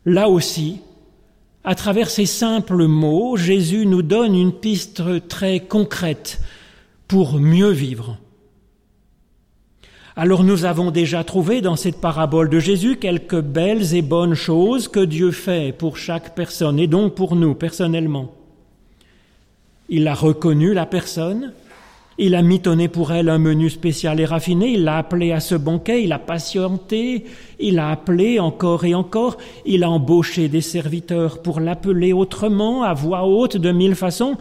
Là 0.05 0.29
aussi, 0.29 0.81
à 1.63 1.74
travers 1.74 2.12
ces 2.12 2.27
simples 2.27 2.86
mots, 2.86 3.38
Jésus 3.38 3.88
nous 3.88 4.03
donne 4.03 4.36
une 4.36 4.53
piste 4.53 5.01
très 5.27 5.62
concrète 5.62 6.39
pour 7.07 7.39
mieux 7.39 7.72
vivre. 7.72 8.19
Alors 10.15 10.43
nous 10.43 10.65
avons 10.65 10.91
déjà 10.91 11.24
trouvé 11.24 11.62
dans 11.62 11.75
cette 11.75 12.00
parabole 12.00 12.50
de 12.50 12.60
Jésus 12.60 12.98
quelques 12.98 13.41
belles 13.41 13.95
et 13.95 14.03
bonnes 14.03 14.36
choses 14.36 14.88
que 14.88 15.03
Dieu 15.03 15.31
fait 15.31 15.75
pour 15.75 15.98
chaque 15.98 16.36
personne 16.36 16.79
et 16.79 16.88
donc 16.88 17.15
pour 17.15 17.36
nous 17.36 17.55
personnellement. 17.55 18.31
Il 19.89 20.08
a 20.08 20.13
reconnu 20.13 20.74
la 20.74 20.86
personne, 20.86 21.54
il 22.18 22.34
a 22.36 22.42
mitonné 22.42 22.88
pour 22.88 23.12
elle 23.12 23.27
un 23.30 23.38
menu 23.38 23.70
spécial 23.70 24.20
et 24.20 24.25
raffiné, 24.25 24.72
il 24.72 24.86
l'a 24.86 24.98
appelé 24.98 25.32
à 25.32 25.42
ce 25.42 25.54
banquet, 25.56 26.04
il 26.04 26.13
a 26.13 26.20
patienté, 26.20 27.25
il 27.60 27.77
a 27.77 27.89
appelé 27.89 28.39
encore 28.39 28.86
et 28.86 28.96
encore, 28.96 29.38
il 29.65 29.84
a 29.84 29.89
embauché 29.89 30.48
des 30.48 30.62
serviteurs 30.62 31.42
pour 31.42 31.60
l'appeler 31.60 32.13
autrement, 32.13 32.84
à 32.84 32.94
voix 32.94 33.25
haute, 33.25 33.58
de 33.58 33.72
mille 33.72 33.96
façons. 33.96 34.38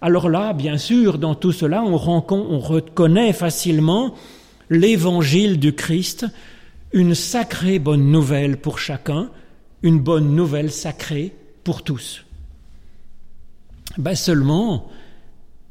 Alors 0.00 0.28
là, 0.28 0.52
bien 0.52 0.78
sûr, 0.78 1.18
dans 1.18 1.34
tout 1.34 1.52
cela, 1.52 1.82
on, 1.82 1.94
on 1.94 2.58
reconnaît 2.58 3.32
facilement 3.32 4.14
l'évangile 4.70 5.58
du 5.58 5.74
Christ, 5.74 6.26
une 6.92 7.14
sacrée 7.14 7.80
bonne 7.80 8.10
nouvelle 8.10 8.56
pour 8.56 8.78
chacun, 8.78 9.30
une 9.82 9.98
bonne 9.98 10.34
nouvelle 10.34 10.70
sacrée 10.70 11.32
pour 11.64 11.82
tous. 11.82 12.24
Ben 13.98 14.14
seulement, 14.14 14.88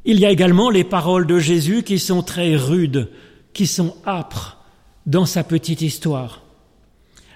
il 0.06 0.20
y 0.20 0.26
a 0.26 0.32
également 0.32 0.70
les 0.70 0.84
paroles 0.84 1.28
de 1.28 1.40
Jésus 1.40 1.84
qui 1.84 2.00
sont 2.00 2.22
très 2.22 2.56
rudes, 2.56 3.10
qui 3.54 3.68
sont 3.68 3.96
âpres 4.06 4.58
dans 5.06 5.26
sa 5.26 5.44
petite 5.44 5.82
histoire. 5.82 6.44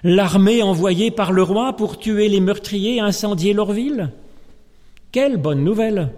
L'armée 0.02 0.62
envoyée 0.62 1.10
par 1.10 1.32
le 1.32 1.42
roi 1.42 1.76
pour 1.76 1.98
tuer 1.98 2.28
les 2.28 2.40
meurtriers 2.40 2.96
et 2.96 3.00
incendier 3.00 3.54
leur 3.54 3.72
ville. 3.72 4.10
Quelle 5.12 5.38
bonne 5.38 5.64
nouvelle. 5.64 6.10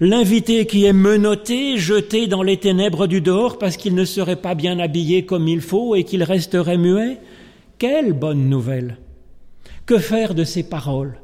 L'invité 0.00 0.66
qui 0.66 0.84
est 0.84 0.92
menotté, 0.92 1.76
jeté 1.76 2.26
dans 2.26 2.42
les 2.42 2.56
ténèbres 2.56 3.06
du 3.06 3.20
dehors 3.20 3.58
parce 3.58 3.76
qu'il 3.76 3.94
ne 3.94 4.04
serait 4.04 4.40
pas 4.40 4.56
bien 4.56 4.80
habillé 4.80 5.24
comme 5.24 5.46
il 5.46 5.60
faut 5.60 5.94
et 5.94 6.02
qu'il 6.02 6.24
resterait 6.24 6.78
muet. 6.78 7.18
Quelle 7.78 8.12
bonne 8.12 8.48
nouvelle. 8.48 8.98
Que 9.86 9.98
faire 9.98 10.34
de 10.34 10.42
ces 10.42 10.64
paroles? 10.64 11.18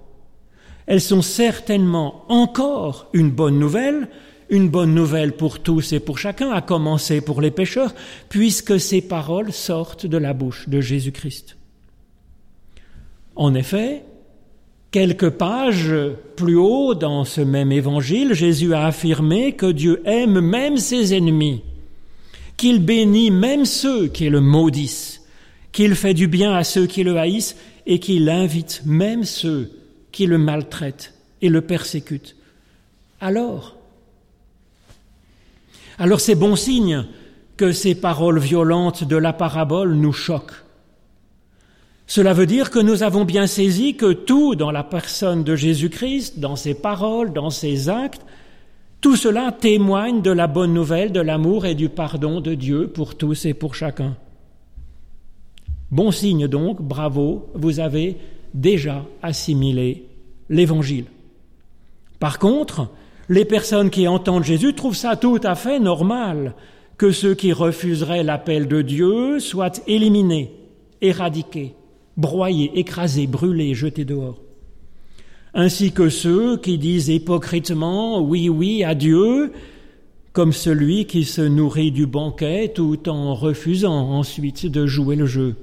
Elles 0.90 1.00
sont 1.00 1.23
certainement 1.23 2.25
encore 2.28 3.06
une 3.12 3.30
bonne 3.30 3.61
nouvelle, 3.61 4.09
une 4.49 4.68
bonne 4.68 4.92
nouvelle 4.92 5.37
pour 5.37 5.61
tous 5.61 5.92
et 5.92 6.00
pour 6.00 6.18
chacun, 6.18 6.50
à 6.50 6.62
commencer 6.62 7.20
pour 7.20 7.40
les 7.40 7.52
pécheurs, 7.52 7.94
puisque 8.28 8.80
ces 8.80 9.00
paroles 9.00 9.52
sortent 9.52 10.06
de 10.06 10.16
la 10.16 10.32
bouche 10.32 10.68
de 10.68 10.80
Jésus-Christ. 10.80 11.56
En 13.37 13.54
effet, 13.54 14.02
quelques 14.90 15.30
pages 15.30 15.94
plus 16.35 16.56
haut 16.56 16.97
dans 16.97 17.25
ce 17.25 17.40
même 17.40 17.70
évangile, 17.70 18.35
Jésus 18.35 18.75
a 18.75 18.87
affirmé 18.87 19.52
que 19.52 19.70
Dieu 19.70 20.02
aime 20.06 20.40
même 20.40 20.76
ses 20.76 21.14
ennemis, 21.14 21.62
qu'il 22.56 22.85
bénit 22.85 23.30
même 23.30 23.64
ceux 23.64 24.09
qui 24.09 24.28
le 24.28 24.40
maudissent, 24.40 25.23
qu'il 25.70 25.94
fait 25.94 26.14
du 26.14 26.26
bien 26.26 26.52
à 26.52 26.64
ceux 26.64 26.88
qui 26.88 27.04
le 27.04 27.16
haïssent 27.16 27.54
et 27.87 28.00
qu'il 28.00 28.28
invite 28.28 28.82
même 28.85 29.23
ceux 29.23 29.70
qui 30.12 30.26
le 30.26 30.38
maltraite 30.38 31.14
et 31.43 31.49
le 31.49 31.61
persécute. 31.61 32.37
Alors, 33.21 33.76
alors 35.99 36.21
c'est 36.21 36.35
bon 36.35 36.57
signe 36.57 37.05
que 37.57 37.73
ces 37.73 37.95
paroles 37.95 38.38
violentes 38.38 39.05
de 39.05 39.17
la 39.17 39.33
parabole 39.33 39.95
nous 39.95 40.12
choquent. 40.12 40.64
Cela 42.07 42.33
veut 42.33 42.47
dire 42.47 42.71
que 42.71 42.79
nous 42.79 43.02
avons 43.02 43.25
bien 43.25 43.47
saisi 43.47 43.95
que 43.95 44.12
tout 44.12 44.57
dans 44.57 44.73
la 44.73 44.83
personne 44.83 45.45
de 45.45 45.55
Jésus-Christ, 45.55 46.40
dans 46.40 46.57
ses 46.57 46.75
paroles, 46.75 47.33
dans 47.33 47.50
ses 47.50 47.88
actes, 47.88 48.23
tout 49.00 49.14
cela 49.14 49.52
témoigne 49.52 50.21
de 50.21 50.31
la 50.31 50.47
bonne 50.47 50.75
nouvelle, 50.75 51.12
de 51.12 51.21
l'amour 51.21 51.67
et 51.67 51.75
du 51.75 51.88
pardon 51.88 52.40
de 52.40 52.55
Dieu 52.55 52.88
pour 52.88 53.14
tous 53.14 53.47
et 53.47 53.55
pour 53.55 53.75
chacun. 53.75 54.17
Bon 55.90 56.11
signe 56.11 56.49
donc, 56.49 56.83
bravo, 56.83 57.49
vous 57.55 57.79
avez 57.79 58.17
déjà 58.54 59.04
assimilé 59.23 60.07
l'Évangile. 60.49 61.07
Par 62.19 62.38
contre, 62.38 62.88
les 63.28 63.45
personnes 63.45 63.90
qui 63.90 64.09
entendent 64.09 64.45
Jésus 64.45 64.75
trouvent 64.75 64.97
ça 64.97 65.16
tout 65.16 65.40
à 65.42 65.54
fait 65.54 65.78
normal 65.78 66.54
que 66.99 67.12
ceux 67.12 67.35
qui 67.35 67.52
refuseraient 67.52 68.25
l'appel 68.25 68.69
de 68.69 68.83
Dieu 68.83 69.38
soient 69.38 69.73
éliminés, 69.87 70.52
éradiqués, 71.00 71.75
broyés, 72.16 72.73
écrasés, 72.75 73.26
brûlés, 73.26 73.73
jetés 73.75 74.04
dehors. 74.04 74.38
Ainsi 75.54 75.92
que 75.92 76.09
ceux 76.09 76.59
qui 76.59 76.76
disent 76.76 77.09
hypocritement 77.09 78.21
oui, 78.21 78.49
oui 78.49 78.85
à 78.85 78.95
Dieu, 78.95 79.52
comme 80.33 80.52
celui 80.52 81.07
qui 81.07 81.25
se 81.25 81.40
nourrit 81.40 81.90
du 81.90 82.07
banquet 82.07 82.73
tout 82.75 83.09
en 83.09 83.35
refusant 83.35 84.11
ensuite 84.11 84.66
de 84.66 84.87
jouer 84.87 85.16
le 85.16 85.26
jeu. 85.26 85.57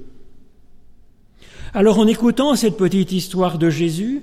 Alors 1.74 1.98
en 1.98 2.06
écoutant 2.06 2.54
cette 2.56 2.76
petite 2.76 3.12
histoire 3.12 3.58
de 3.58 3.68
Jésus, 3.68 4.22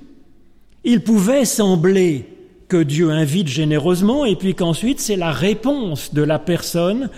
il 0.84 1.02
pouvait 1.02 1.44
sembler 1.44 2.26
que 2.68 2.82
Dieu 2.82 3.10
invite 3.10 3.46
généreusement 3.46 4.24
et 4.24 4.34
puis 4.34 4.54
qu'ensuite 4.54 5.00
c'est 5.00 5.16
la 5.16 5.30
réponse 5.30 6.12
de 6.12 6.22
la 6.22 6.38
personne 6.38 7.10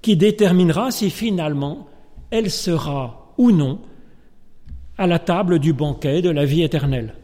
qui 0.00 0.16
déterminera 0.16 0.90
si 0.90 1.10
finalement 1.10 1.88
elle 2.30 2.50
sera 2.50 3.34
ou 3.36 3.50
non 3.50 3.78
à 4.96 5.06
la 5.06 5.18
table 5.18 5.58
du 5.58 5.74
banquet 5.74 6.22
de 6.22 6.30
la 6.30 6.46
vie 6.46 6.62
éternelle. 6.62 7.14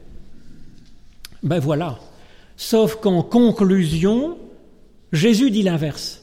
Ben 1.43 1.59
voilà. 1.59 1.99
Sauf 2.57 2.97
qu'en 2.97 3.23
conclusion, 3.23 4.37
Jésus 5.11 5.51
dit 5.51 5.63
l'inverse. 5.63 6.23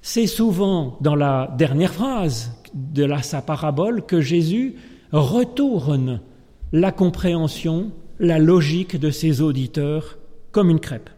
C'est 0.00 0.26
souvent 0.26 0.96
dans 1.00 1.14
la 1.14 1.54
dernière 1.58 1.92
phrase 1.92 2.52
de 2.72 3.04
la, 3.04 3.22
sa 3.22 3.42
parabole 3.42 4.06
que 4.06 4.20
Jésus 4.20 4.76
retourne 5.12 6.20
la 6.72 6.92
compréhension 6.92 7.92
la 8.18 8.38
logique 8.38 8.98
de 8.98 9.10
ses 9.10 9.40
auditeurs 9.40 10.18
comme 10.52 10.70
une 10.70 10.80
crêpe. 10.80 11.10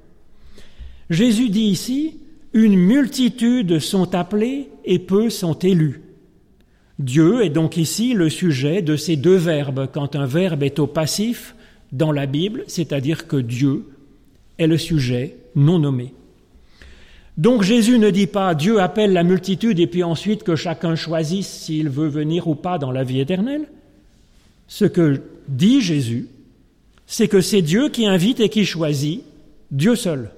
Jésus 1.10 1.48
dit 1.48 1.66
ici, 1.66 2.18
une 2.52 2.76
multitude 2.76 3.78
sont 3.78 4.14
appelés 4.14 4.68
et 4.84 4.98
peu 4.98 5.30
sont 5.30 5.54
élus. 5.54 6.02
Dieu 6.98 7.44
est 7.44 7.50
donc 7.50 7.76
ici 7.76 8.14
le 8.14 8.28
sujet 8.28 8.82
de 8.82 8.96
ces 8.96 9.16
deux 9.16 9.36
verbes 9.36 9.88
quand 9.92 10.16
un 10.16 10.26
verbe 10.26 10.64
est 10.64 10.80
au 10.80 10.86
passif 10.86 11.54
dans 11.92 12.10
la 12.10 12.26
Bible, 12.26 12.64
c'est-à-dire 12.66 13.28
que 13.28 13.36
Dieu 13.36 13.86
est 14.58 14.66
le 14.66 14.76
sujet 14.76 15.36
non 15.54 15.78
nommé. 15.78 16.14
Donc 17.36 17.62
Jésus 17.62 18.00
ne 18.00 18.10
dit 18.10 18.26
pas 18.26 18.56
Dieu 18.56 18.80
appelle 18.80 19.12
la 19.12 19.22
multitude 19.22 19.78
et 19.78 19.86
puis 19.86 20.02
ensuite 20.02 20.42
que 20.42 20.56
chacun 20.56 20.96
choisisse 20.96 21.46
s'il 21.46 21.88
veut 21.88 22.08
venir 22.08 22.48
ou 22.48 22.56
pas 22.56 22.78
dans 22.78 22.90
la 22.90 23.04
vie 23.04 23.20
éternelle. 23.20 23.68
Ce 24.68 24.84
que 24.84 25.22
dit 25.48 25.80
Jésus, 25.80 26.28
c'est 27.06 27.26
que 27.26 27.40
c'est 27.40 27.62
Dieu 27.62 27.88
qui 27.88 28.06
invite 28.06 28.38
et 28.38 28.50
qui 28.50 28.64
choisit, 28.64 29.24
Dieu 29.70 29.96
seul. 29.96 30.30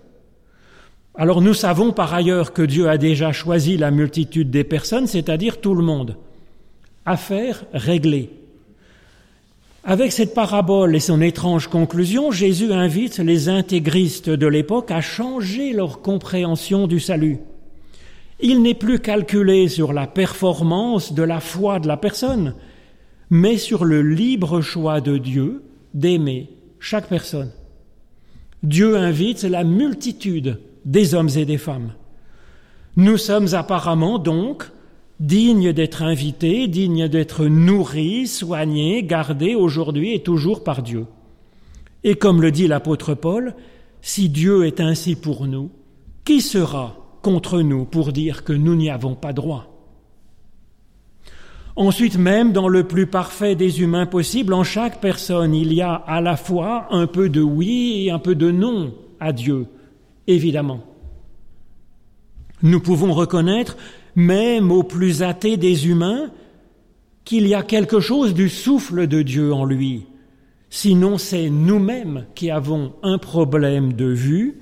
Alors 1.17 1.43
nous 1.43 1.55
savons 1.55 1.93
par 1.93 2.15
ailleurs 2.15 2.53
que 2.53 2.63
Dieu 2.63 2.89
a 2.89 2.97
déjà 2.97 3.33
choisi 3.33 3.77
la 3.77 3.91
multitude 3.91 4.51
des 4.51 4.65
personnes, 4.65 5.09
c'est-à-dire 5.09 5.61
tout 5.61 5.75
le 5.75 5.83
monde. 5.83 6.17
Affaire 7.05 7.65
réglée. 7.75 8.31
Avec 9.83 10.13
cette 10.13 10.35
parabole 10.35 10.95
et 10.95 11.01
son 11.01 11.21
étrange 11.21 11.67
conclusion, 11.67 12.31
Jésus 12.31 12.73
invite 12.73 13.19
les 13.19 13.49
intégristes 13.49 14.31
de 14.31 14.47
l'époque 14.47 14.91
à 14.91 15.01
changer 15.01 15.73
leur 15.73 16.03
compréhension 16.03 16.87
du 16.87 17.01
salut. 17.01 17.39
Il 18.41 18.63
n'est 18.63 18.75
plus 18.75 19.01
calculé 19.01 19.69
sur 19.69 19.93
la 19.93 20.07
performance 20.07 21.15
de 21.15 21.23
la 21.23 21.41
foi 21.41 21.81
de 21.81 21.89
la 21.89 21.97
personne, 21.97 22.55
mais 23.31 23.57
sur 23.57 23.85
le 23.85 24.03
libre 24.03 24.61
choix 24.61 25.01
de 25.01 25.17
Dieu 25.17 25.63
d'aimer 25.95 26.51
chaque 26.81 27.09
personne. 27.09 27.51
Dieu 28.63 28.97
invite 28.97 29.45
la 29.45 29.65
multitude 29.65 30.61
des 30.85 31.15
hommes 31.15 31.31
et 31.37 31.45
des 31.45 31.59
femmes. 31.59 31.93
Nous 32.97 33.17
sommes 33.17 33.55
apparemment 33.55 34.19
donc 34.19 34.71
digne 35.21 35.73
d'être 35.73 36.03
invité, 36.03 36.67
digne 36.67 37.09
d'être 37.09 37.47
nourri, 37.47 38.27
soigné, 38.27 39.03
gardé 39.03 39.55
aujourd'hui 39.55 40.15
et 40.15 40.23
toujours 40.23 40.65
par 40.65 40.83
Dieu. 40.83 41.07
Et 42.03 42.15
comme 42.15 42.43
le 42.43 42.51
dit 42.51 42.67
l'apôtre 42.67 43.15
Paul, 43.15 43.55
si 44.03 44.29
Dieu 44.29 44.67
est 44.67 44.81
ainsi 44.81 45.15
pour 45.15 45.47
nous, 45.47 45.71
qui 46.25 46.41
sera 46.41 46.97
contre 47.23 47.61
nous 47.61 47.85
pour 47.85 48.13
dire 48.13 48.45
que 48.45 48.55
nous 48.55 48.75
n'y 48.75 48.91
avons 48.91 49.15
pas 49.15 49.35
droit? 49.35 49.70
Ensuite, 51.81 52.19
même 52.19 52.53
dans 52.53 52.69
le 52.69 52.85
plus 52.85 53.07
parfait 53.07 53.55
des 53.55 53.81
humains 53.81 54.05
possible, 54.05 54.53
en 54.53 54.65
chaque 54.65 55.01
personne, 55.01 55.55
il 55.55 55.73
y 55.73 55.81
a 55.81 55.95
à 55.95 56.21
la 56.21 56.37
fois 56.37 56.89
un 56.91 57.07
peu 57.07 57.31
de 57.31 57.41
oui 57.41 58.05
et 58.05 58.11
un 58.11 58.19
peu 58.19 58.35
de 58.35 58.51
non 58.51 58.93
à 59.19 59.33
Dieu, 59.33 59.65
évidemment. 60.27 60.81
Nous 62.63 62.81
pouvons 62.81 63.15
reconnaître 63.15 63.79
même 64.15 64.71
aux 64.71 64.83
plus 64.83 65.23
athées 65.23 65.57
des 65.57 65.89
humains, 65.89 66.31
qu'il 67.25 67.47
y 67.47 67.55
a 67.55 67.63
quelque 67.63 67.99
chose 67.99 68.35
du 68.35 68.51
souffle 68.51 69.07
de 69.07 69.23
Dieu 69.23 69.51
en 69.55 69.65
lui. 69.65 70.05
Sinon, 70.69 71.17
c'est 71.17 71.49
nous-mêmes 71.49 72.27
qui 72.35 72.51
avons 72.51 72.93
un 73.03 73.17
problème 73.17 73.95
de 73.95 74.05
vue 74.05 74.61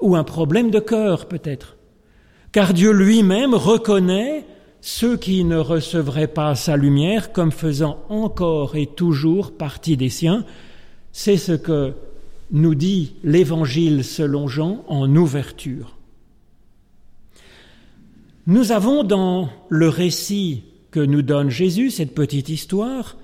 ou 0.00 0.16
un 0.16 0.24
problème 0.24 0.72
de 0.72 0.80
cœur 0.80 1.28
peut-être. 1.28 1.76
Car 2.50 2.74
Dieu 2.74 2.90
lui-même 2.90 3.54
reconnaît 3.54 4.44
ceux 4.80 5.16
qui 5.16 5.44
ne 5.44 5.56
recevraient 5.56 6.28
pas 6.28 6.54
sa 6.54 6.76
lumière 6.76 7.32
comme 7.32 7.52
faisant 7.52 8.02
encore 8.08 8.76
et 8.76 8.86
toujours 8.86 9.52
partie 9.52 9.96
des 9.96 10.08
siens. 10.08 10.44
C'est 11.12 11.36
ce 11.36 11.52
que 11.52 11.94
nous 12.50 12.74
dit 12.74 13.14
l'Évangile 13.24 14.04
selon 14.04 14.48
Jean 14.48 14.84
en 14.88 15.14
ouverture. 15.14 15.96
Nous 18.46 18.72
avons 18.72 19.04
dans 19.04 19.50
le 19.68 19.88
récit 19.88 20.64
que 20.90 21.00
nous 21.00 21.22
donne 21.22 21.50
Jésus, 21.50 21.90
cette 21.90 22.14
petite 22.14 22.48
histoire, 22.48 23.16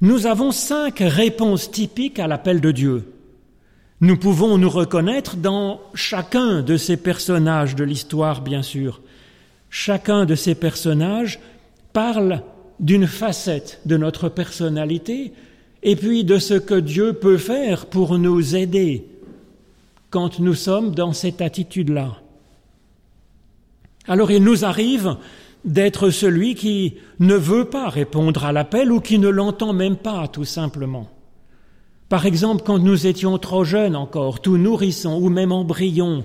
nous 0.00 0.26
avons 0.26 0.50
cinq 0.50 0.98
réponses 1.00 1.70
typiques 1.70 2.18
à 2.18 2.26
l'appel 2.26 2.60
de 2.60 2.72
Dieu. 2.72 3.12
Nous 4.00 4.16
pouvons 4.16 4.58
nous 4.58 4.70
reconnaître 4.70 5.36
dans 5.36 5.80
chacun 5.94 6.62
de 6.62 6.76
ces 6.76 6.96
personnages 6.96 7.74
de 7.74 7.84
l'histoire, 7.84 8.40
bien 8.42 8.62
sûr. 8.62 9.00
Chacun 9.76 10.24
de 10.24 10.36
ces 10.36 10.54
personnages 10.54 11.40
parle 11.92 12.42
d'une 12.78 13.08
facette 13.08 13.80
de 13.86 13.96
notre 13.96 14.28
personnalité 14.28 15.32
et 15.82 15.96
puis 15.96 16.22
de 16.22 16.38
ce 16.38 16.54
que 16.54 16.78
Dieu 16.78 17.14
peut 17.14 17.38
faire 17.38 17.86
pour 17.86 18.16
nous 18.16 18.54
aider 18.54 19.04
quand 20.10 20.38
nous 20.38 20.54
sommes 20.54 20.94
dans 20.94 21.12
cette 21.12 21.40
attitude-là. 21.40 22.18
Alors 24.06 24.30
il 24.30 24.44
nous 24.44 24.64
arrive 24.64 25.16
d'être 25.64 26.10
celui 26.10 26.54
qui 26.54 26.94
ne 27.18 27.34
veut 27.34 27.64
pas 27.64 27.88
répondre 27.88 28.44
à 28.44 28.52
l'appel 28.52 28.92
ou 28.92 29.00
qui 29.00 29.18
ne 29.18 29.28
l'entend 29.28 29.72
même 29.72 29.96
pas, 29.96 30.28
tout 30.28 30.44
simplement. 30.44 31.08
Par 32.08 32.26
exemple, 32.26 32.62
quand 32.64 32.78
nous 32.78 33.08
étions 33.08 33.38
trop 33.38 33.64
jeunes 33.64 33.96
encore, 33.96 34.40
tout 34.40 34.56
nourrissons 34.56 35.18
ou 35.20 35.30
même 35.30 35.50
embryons, 35.50 36.24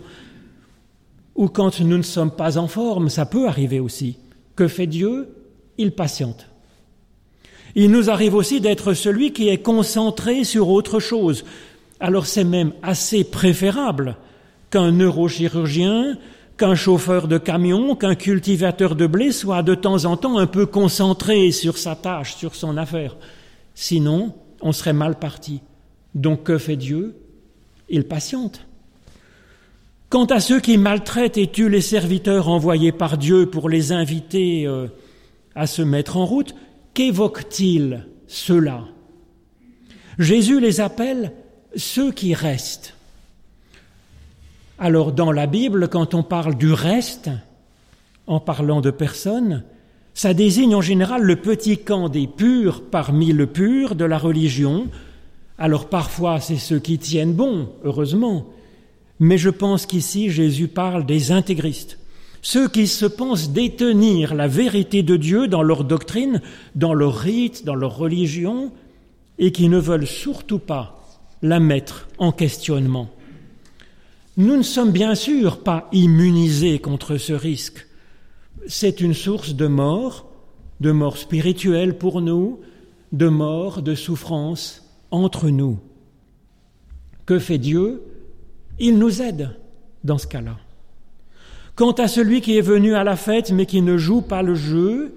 ou 1.39 1.47
quand 1.47 1.79
nous 1.79 1.97
ne 1.97 2.03
sommes 2.03 2.31
pas 2.31 2.57
en 2.57 2.67
forme, 2.67 3.07
ça 3.07 3.25
peut 3.25 3.47
arriver 3.47 3.79
aussi. 3.79 4.17
Que 4.57 4.67
fait 4.67 4.87
Dieu? 4.87 5.29
Il 5.77 5.93
patiente. 5.93 6.47
Il 7.75 7.91
nous 7.91 8.09
arrive 8.09 8.35
aussi 8.35 8.59
d'être 8.59 8.93
celui 8.93 9.31
qui 9.31 9.47
est 9.47 9.59
concentré 9.59 10.43
sur 10.43 10.67
autre 10.67 10.99
chose. 10.99 11.45
Alors 12.01 12.25
c'est 12.25 12.43
même 12.43 12.73
assez 12.83 13.23
préférable 13.23 14.17
qu'un 14.69 14.91
neurochirurgien 14.91 16.17
qu'un 16.57 16.75
chauffeur 16.75 17.29
de 17.29 17.37
camion, 17.37 17.95
qu'un 17.95 18.15
cultivateur 18.15 18.93
de 18.93 19.07
blé 19.07 19.31
soit 19.31 19.63
de 19.63 19.75
temps 19.75 20.03
en 20.03 20.17
temps 20.17 20.39
un 20.39 20.45
peu 20.45 20.65
concentré 20.65 21.53
sur 21.53 21.77
sa 21.77 21.95
tâche, 21.95 22.35
sur 22.35 22.53
son 22.53 22.75
affaire. 22.75 23.15
Sinon, 23.75 24.33
on 24.61 24.73
serait 24.73 24.91
mal 24.91 25.17
parti. 25.17 25.61
Donc 26.15 26.43
que 26.43 26.57
fait 26.57 26.75
Dieu? 26.75 27.15
Il 27.87 28.03
patiente. 28.03 28.67
Quant 30.09 30.25
à 30.25 30.39
ceux 30.39 30.59
qui 30.59 30.79
maltraitent 30.79 31.37
et 31.37 31.45
tuent 31.45 31.69
les 31.69 31.81
serviteurs 31.81 32.49
envoyés 32.49 32.91
par 32.91 33.19
Dieu 33.19 33.45
pour 33.45 33.69
les 33.69 33.91
inviter 33.91 34.65
euh, 34.65 34.87
à 35.53 35.67
se 35.67 35.83
mettre 35.83 36.17
en 36.17 36.25
route, 36.25 36.55
qu'évoquent-ils 36.95 38.07
ceux-là? 38.25 38.85
Jésus 40.17 40.59
les 40.59 40.81
appelle 40.81 41.31
ceux 41.75 42.11
qui 42.11 42.33
restent. 42.33 42.95
Alors 44.79 45.11
dans 45.11 45.31
la 45.31 45.45
Bible, 45.45 45.89
quand 45.89 46.15
on 46.15 46.23
parle 46.23 46.55
du 46.55 46.73
reste, 46.73 47.29
en 48.25 48.39
parlant 48.39 48.81
de 48.81 48.89
personnes, 48.89 49.63
ça 50.15 50.33
désigne 50.33 50.73
en 50.73 50.81
général 50.81 51.21
le 51.21 51.35
petit 51.35 51.77
camp 51.77 52.09
des 52.09 52.25
purs 52.25 52.81
parmi 52.89 53.31
le 53.31 53.45
pur 53.45 53.93
de 53.93 54.05
la 54.05 54.17
religion. 54.17 54.87
Alors 55.59 55.87
parfois 55.87 56.39
c'est 56.39 56.57
ceux 56.57 56.79
qui 56.79 56.97
tiennent 56.97 57.33
bon, 57.33 57.69
heureusement, 57.83 58.47
mais 59.19 59.37
je 59.37 59.49
pense 59.49 59.85
qu'ici 59.85 60.29
Jésus 60.29 60.67
parle 60.67 61.05
des 61.05 61.31
intégristes, 61.31 61.99
ceux 62.41 62.69
qui 62.69 62.87
se 62.87 63.05
pensent 63.05 63.51
détenir 63.51 64.33
la 64.33 64.47
vérité 64.47 65.03
de 65.03 65.17
Dieu 65.17 65.47
dans 65.47 65.63
leur 65.63 65.83
doctrine, 65.83 66.41
dans 66.75 66.93
leur 66.93 67.17
rite, 67.17 67.65
dans 67.65 67.75
leur 67.75 67.97
religion, 67.97 68.71
et 69.37 69.51
qui 69.51 69.67
ne 69.69 69.77
veulent 69.77 70.07
surtout 70.07 70.59
pas 70.59 70.95
la 71.41 71.59
mettre 71.59 72.07
en 72.17 72.31
questionnement. 72.31 73.09
Nous 74.37 74.55
ne 74.55 74.63
sommes 74.63 74.91
bien 74.91 75.15
sûr 75.15 75.63
pas 75.63 75.89
immunisés 75.91 76.79
contre 76.79 77.17
ce 77.17 77.33
risque. 77.33 77.87
C'est 78.67 79.01
une 79.01 79.13
source 79.13 79.53
de 79.53 79.67
mort, 79.67 80.29
de 80.79 80.91
mort 80.91 81.17
spirituelle 81.17 81.97
pour 81.97 82.21
nous, 82.21 82.59
de 83.11 83.27
mort, 83.27 83.81
de 83.81 83.95
souffrance 83.95 84.85
entre 85.11 85.49
nous. 85.49 85.79
Que 87.25 87.39
fait 87.39 87.57
Dieu? 87.57 88.01
Il 88.79 88.97
nous 88.97 89.21
aide 89.21 89.51
dans 90.03 90.17
ce 90.17 90.27
cas-là. 90.27 90.57
Quant 91.75 91.91
à 91.91 92.07
celui 92.07 92.41
qui 92.41 92.57
est 92.57 92.61
venu 92.61 92.95
à 92.95 93.03
la 93.03 93.15
fête 93.15 93.51
mais 93.51 93.65
qui 93.65 93.81
ne 93.81 93.97
joue 93.97 94.21
pas 94.21 94.41
le 94.41 94.55
jeu, 94.55 95.15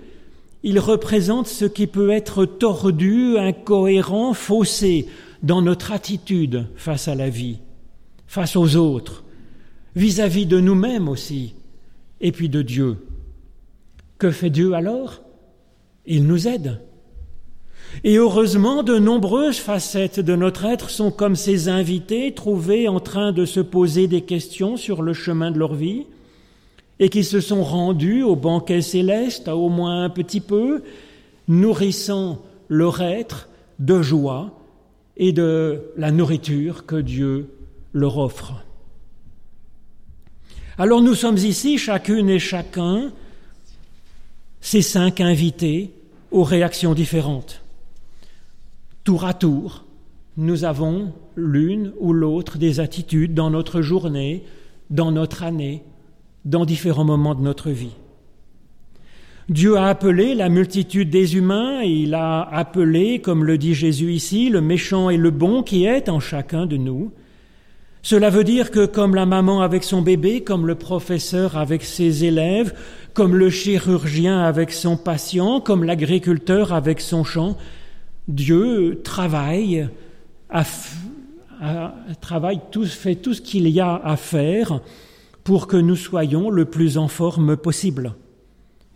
il 0.63 0.79
représente 0.79 1.49
ce 1.49 1.65
qui 1.65 1.87
peut 1.87 2.11
être 2.11 2.45
tordu, 2.45 3.37
incohérent, 3.39 4.33
faussé 4.33 5.07
dans 5.43 5.61
notre 5.61 5.91
attitude 5.91 6.67
face 6.77 7.09
à 7.09 7.15
la 7.15 7.29
vie 7.29 7.59
face 8.33 8.57
aux 8.57 8.77
autres, 8.77 9.25
vis-à-vis 9.95 10.47
de 10.47 10.59
nous-mêmes 10.59 11.07
aussi, 11.07 11.55
et 12.23 12.33
puis 12.33 12.49
de 12.49 12.63
Dieu. 12.63 12.97
Que 14.17 14.31
fait 14.31 14.49
Dieu 14.49 14.73
alors? 14.73 15.21
Il 16.07 16.25
nous 16.25 16.49
aide. 16.49 16.81
Et 18.05 18.17
heureusement, 18.17 18.83
de 18.83 18.99
nombreuses 18.99 19.59
facettes 19.59 20.19
de 20.21 20.35
notre 20.35 20.65
être 20.65 20.91
sont 20.91 21.11
comme 21.11 21.37
ces 21.37 21.69
invités 21.69 22.33
trouvés 22.35 22.89
en 22.89 23.01
train 23.01 23.33
de 23.33 23.45
se 23.45 23.61
poser 23.61 24.09
des 24.09 24.23
questions 24.23 24.77
sur 24.77 25.03
le 25.03 25.13
chemin 25.13 25.51
de 25.51 25.59
leur 25.59 25.75
vie 25.75 26.07
et 26.99 27.09
qui 27.09 27.25
se 27.25 27.41
sont 27.41 27.63
rendus 27.63 28.23
au 28.23 28.37
banquet 28.37 28.83
céleste, 28.83 29.49
au 29.49 29.69
moins 29.69 30.05
un 30.05 30.11
petit 30.11 30.41
peu, 30.41 30.83
nourrissant 31.49 32.43
leur 32.69 33.01
être 33.01 33.49
de 33.79 34.03
joie 34.03 34.59
et 35.17 35.33
de 35.33 35.83
la 35.97 36.11
nourriture 36.11 36.87
que 36.87 36.97
Dieu 36.97 37.49
leur 37.93 38.19
offre. 38.19 38.55
Alors 40.79 41.03
nous 41.03 41.15
sommes 41.15 41.37
ici, 41.37 41.79
chacune 41.79 42.31
et 42.31 42.39
chacun, 42.39 43.13
ces 44.61 44.83
cinq 44.83 45.21
invités 45.21 45.91
aux 46.31 46.45
réactions 46.45 46.95
différentes. 46.95 47.62
Tour 49.05 49.25
à 49.25 49.35
tour, 49.35 49.85
nous 50.37 50.63
avons 50.63 51.13
l'une 51.35 51.93
ou 51.99 52.13
l'autre 52.13 52.57
des 52.57 52.79
attitudes 52.79 53.35
dans 53.35 53.51
notre 53.51 53.83
journée, 53.83 54.45
dans 54.91 55.11
notre 55.11 55.43
année, 55.43 55.83
dans 56.45 56.65
différents 56.65 57.05
moments 57.05 57.35
de 57.35 57.43
notre 57.43 57.71
vie. 57.71 57.97
Dieu 59.49 59.77
a 59.77 59.89
appelé 59.89 60.37
la 60.37 60.49
multitude 60.49 61.11
des 61.11 61.37
humains, 61.37 61.83
et 61.83 61.89
il 61.89 62.15
a 62.15 62.43
appelé, 62.43 63.19
comme 63.19 63.43
le 63.43 63.59
dit 63.59 63.75
Jésus 63.75 64.13
ici, 64.13 64.51
le 64.51 64.61
méchant 64.61 65.11
et 65.11 65.17
le 65.17 65.33
bon 65.33 65.65
qui 65.65 65.85
est 65.85 66.09
en 66.09 66.21
chacun 66.21 66.67
de 66.67 66.77
nous. 66.77 67.11
Cela 68.03 68.31
veut 68.31 68.45
dire 68.45 68.71
que 68.71 68.87
comme 68.87 69.17
la 69.17 69.27
maman 69.27 69.63
avec 69.63 69.83
son 69.83 70.01
bébé, 70.01 70.43
comme 70.45 70.65
le 70.65 70.77
professeur 70.77 71.57
avec 71.57 71.83
ses 71.83 72.25
élèves, 72.25 72.73
comme 73.15 73.35
le 73.35 73.51
chirurgien 73.51 74.43
avec 74.43 74.71
son 74.71 74.97
patient, 74.97 75.61
comme 75.61 75.83
l'agriculteur 75.83 76.73
avec 76.73 77.01
son 77.01 77.25
champ, 77.25 77.57
Dieu 78.29 79.01
travaille, 79.03 79.89
fait 82.87 83.17
tout 83.17 83.35
ce 83.35 83.41
qu'il 83.41 83.69
y 83.69 83.81
a 83.81 83.97
à 83.97 84.17
faire 84.17 84.81
pour 85.45 85.67
que 85.67 85.77
nous 85.77 85.97
soyons 85.97 86.51
le 86.51 86.65
plus 86.65 86.99
en 86.99 87.09
forme 87.09 87.57
possible. 87.57 88.15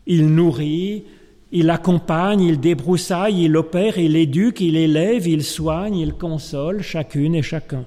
Il 0.06 0.28
nourrit, 0.28 1.04
il 1.50 1.70
accompagne, 1.70 2.42
il 2.42 2.60
débroussaille, 2.60 3.44
il 3.44 3.56
opère, 3.56 3.98
il 3.98 4.16
éduque, 4.16 4.60
il 4.60 4.76
élève, 4.76 5.26
il 5.26 5.42
soigne, 5.42 5.96
il 5.96 6.14
console 6.14 6.82
chacune 6.82 7.34
et 7.34 7.42
chacun. 7.42 7.86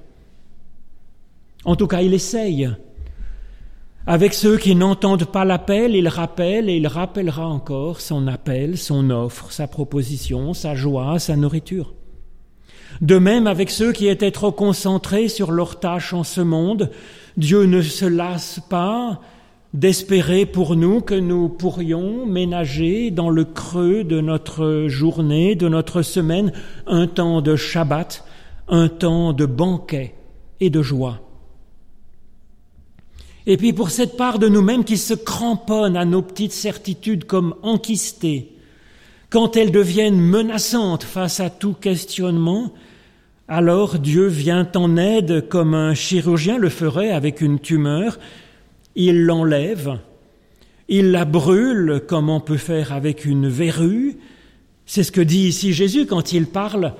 En 1.64 1.76
tout 1.76 1.86
cas, 1.86 2.02
il 2.02 2.14
essaye. 2.14 2.70
Avec 4.06 4.32
ceux 4.32 4.56
qui 4.56 4.74
n'entendent 4.74 5.26
pas 5.26 5.44
l'appel, 5.44 5.94
il 5.94 6.08
rappelle 6.08 6.70
et 6.70 6.76
il 6.76 6.86
rappellera 6.86 7.46
encore 7.46 8.00
son 8.00 8.26
appel, 8.26 8.78
son 8.78 9.10
offre, 9.10 9.52
sa 9.52 9.66
proposition, 9.66 10.54
sa 10.54 10.74
joie, 10.74 11.18
sa 11.18 11.36
nourriture. 11.36 11.92
De 13.02 13.18
même 13.18 13.46
avec 13.46 13.70
ceux 13.70 13.92
qui 13.92 14.08
étaient 14.08 14.30
trop 14.30 14.52
concentrés 14.52 15.28
sur 15.28 15.52
leurs 15.52 15.80
tâches 15.80 16.12
en 16.14 16.24
ce 16.24 16.40
monde, 16.40 16.90
Dieu 17.36 17.64
ne 17.64 17.82
se 17.82 18.06
lasse 18.06 18.60
pas 18.68 19.20
d'espérer 19.74 20.46
pour 20.46 20.76
nous 20.76 21.00
que 21.00 21.14
nous 21.14 21.48
pourrions 21.48 22.26
ménager 22.26 23.10
dans 23.10 23.30
le 23.30 23.44
creux 23.44 24.02
de 24.02 24.20
notre 24.20 24.86
journée, 24.88 25.54
de 25.54 25.68
notre 25.68 26.02
semaine, 26.02 26.52
un 26.86 27.06
temps 27.06 27.40
de 27.42 27.54
Shabbat, 27.54 28.24
un 28.68 28.88
temps 28.88 29.32
de 29.32 29.46
banquet 29.46 30.14
et 30.58 30.70
de 30.70 30.82
joie. 30.82 31.20
Et 33.46 33.56
puis 33.56 33.72
pour 33.72 33.90
cette 33.90 34.16
part 34.16 34.38
de 34.38 34.48
nous-mêmes 34.48 34.84
qui 34.84 34.96
se 34.96 35.14
cramponne 35.14 35.96
à 35.96 36.04
nos 36.04 36.22
petites 36.22 36.52
certitudes 36.52 37.24
comme 37.24 37.54
enquistées, 37.62 38.52
quand 39.30 39.56
elles 39.56 39.72
deviennent 39.72 40.20
menaçantes 40.20 41.04
face 41.04 41.40
à 41.40 41.50
tout 41.50 41.72
questionnement, 41.72 42.72
alors 43.48 43.98
Dieu 43.98 44.26
vient 44.26 44.68
en 44.74 44.96
aide 44.96 45.48
comme 45.48 45.74
un 45.74 45.94
chirurgien 45.94 46.58
le 46.58 46.68
ferait 46.68 47.10
avec 47.10 47.40
une 47.40 47.58
tumeur, 47.58 48.18
il 48.94 49.24
l'enlève, 49.24 49.98
il 50.88 51.12
la 51.12 51.24
brûle 51.24 52.02
comme 52.06 52.28
on 52.28 52.40
peut 52.40 52.56
faire 52.56 52.92
avec 52.92 53.24
une 53.24 53.48
verrue. 53.48 54.18
C'est 54.86 55.04
ce 55.04 55.12
que 55.12 55.20
dit 55.20 55.46
ici 55.46 55.72
Jésus 55.72 56.06
quand 56.06 56.32
il 56.32 56.46
parle 56.46 56.94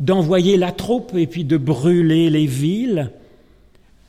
d'envoyer 0.00 0.56
la 0.56 0.72
troupe 0.72 1.14
et 1.14 1.26
puis 1.26 1.44
de 1.44 1.56
brûler 1.56 2.28
les 2.28 2.46
villes. 2.46 3.12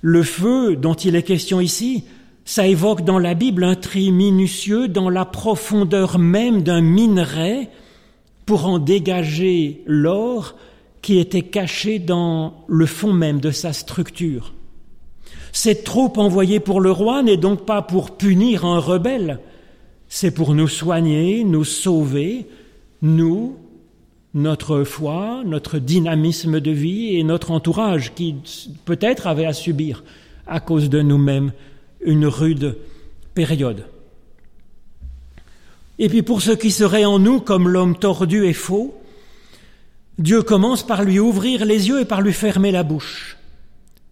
Le 0.02 0.24
feu 0.24 0.76
dont 0.76 0.94
il 0.94 1.16
est 1.16 1.24
question 1.24 1.60
ici, 1.60 2.04
ça 2.46 2.68
évoque 2.68 3.04
dans 3.04 3.20
la 3.20 3.34
Bible 3.34 3.64
un 3.64 3.76
tri 3.76 4.12
minutieux 4.12 4.88
dans 4.88 5.10
la 5.10 5.26
profondeur 5.26 6.20
même 6.20 6.62
d'un 6.62 6.82
minerai 6.82 7.70
pour 8.46 8.68
en 8.68 8.80
dégager 8.80 9.84
l'or 9.86 10.56
qui 11.02 11.20
était 11.20 11.44
caché 11.44 12.00
dans 12.00 12.64
le 12.68 12.86
fond 12.86 13.14
même 13.14 13.40
de 13.40 13.52
sa 13.52 13.74
structure. 13.74 14.54
Cette 15.52 15.84
troupe 15.84 16.18
envoyée 16.18 16.60
pour 16.60 16.82
le 16.82 16.92
roi 16.92 17.24
n'est 17.24 17.38
donc 17.38 17.66
pas 17.66 17.82
pour 17.82 18.16
punir 18.18 18.66
un 18.66 18.80
rebelle, 18.80 19.40
c'est 20.08 20.32
pour 20.32 20.54
nous 20.54 20.68
soigner, 20.68 21.44
nous 21.44 21.64
sauver, 21.64 22.48
nous, 23.02 23.58
notre 24.38 24.84
foi, 24.84 25.42
notre 25.46 25.80
dynamisme 25.80 26.60
de 26.60 26.72
vie 26.72 27.18
et 27.18 27.24
notre 27.24 27.52
entourage 27.52 28.14
qui 28.14 28.36
peut-être 28.86 29.28
avait 29.28 29.46
à 29.46 29.54
subir 29.54 30.04
à 30.46 30.60
cause 30.60 30.90
de 30.90 31.02
nous-mêmes 31.02 31.52
une 32.02 32.28
rude 32.28 32.78
période. 33.34 33.86
Et 36.00 36.08
puis 36.08 36.22
pour 36.22 36.42
ce 36.42 36.52
qui 36.52 36.72
serait 36.72 37.06
en 37.06 37.18
nous 37.18 37.40
comme 37.40 37.68
l'homme 37.68 37.98
tordu 37.98 38.46
et 38.46 38.54
faux, 38.54 38.96
Dieu 40.20 40.44
commence 40.44 40.86
par 40.86 41.04
lui 41.04 41.20
ouvrir 41.20 41.66
les 41.66 41.88
yeux 41.90 42.02
et 42.02 42.06
par 42.06 42.22
lui 42.22 42.34
fermer 42.34 42.72
la 42.72 42.84
bouche, 42.84 43.38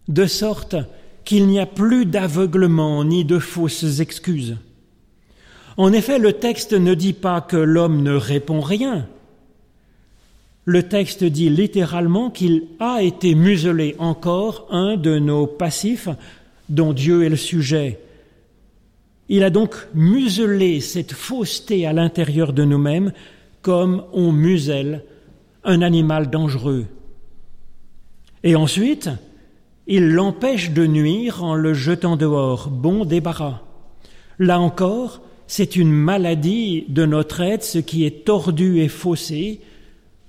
de 0.08 0.26
sorte 0.26 0.76
qu'il 1.24 1.46
n'y 1.46 1.60
a 1.60 1.66
plus 1.66 2.04
d'aveuglement 2.04 3.04
ni 3.04 3.24
de 3.24 3.38
fausses 3.38 4.00
excuses. 4.00 4.56
En 5.76 5.92
effet, 5.92 6.18
le 6.18 6.32
texte 6.32 6.72
ne 6.72 6.94
dit 6.94 7.12
pas 7.12 7.40
que 7.40 7.56
l'homme 7.56 8.02
ne 8.02 8.14
répond 8.14 8.60
rien. 8.60 9.06
Le 10.66 10.82
texte 10.82 11.22
dit 11.22 11.48
littéralement 11.48 12.28
qu'il 12.28 12.64
a 12.80 13.00
été 13.00 13.36
muselé 13.36 13.94
encore 14.00 14.66
un 14.70 14.96
de 14.96 15.20
nos 15.20 15.46
passifs 15.46 16.08
dont 16.68 16.92
Dieu 16.92 17.24
est 17.24 17.28
le 17.28 17.36
sujet. 17.36 18.00
Il 19.28 19.44
a 19.44 19.50
donc 19.50 19.76
muselé 19.94 20.80
cette 20.80 21.12
fausseté 21.12 21.86
à 21.86 21.92
l'intérieur 21.92 22.52
de 22.52 22.64
nous-mêmes 22.64 23.12
comme 23.62 24.04
on 24.12 24.32
muselle 24.32 25.04
un 25.62 25.82
animal 25.82 26.30
dangereux. 26.30 26.86
Et 28.42 28.56
ensuite, 28.56 29.08
il 29.86 30.10
l'empêche 30.10 30.72
de 30.72 30.84
nuire 30.84 31.44
en 31.44 31.54
le 31.54 31.74
jetant 31.74 32.16
dehors, 32.16 32.70
bon 32.70 33.04
débarras. 33.04 33.62
Là 34.40 34.58
encore, 34.58 35.20
c'est 35.46 35.76
une 35.76 35.92
maladie 35.92 36.86
de 36.88 37.06
notre 37.06 37.40
être, 37.40 37.62
ce 37.62 37.78
qui 37.78 38.04
est 38.04 38.24
tordu 38.24 38.80
et 38.80 38.88
faussé, 38.88 39.60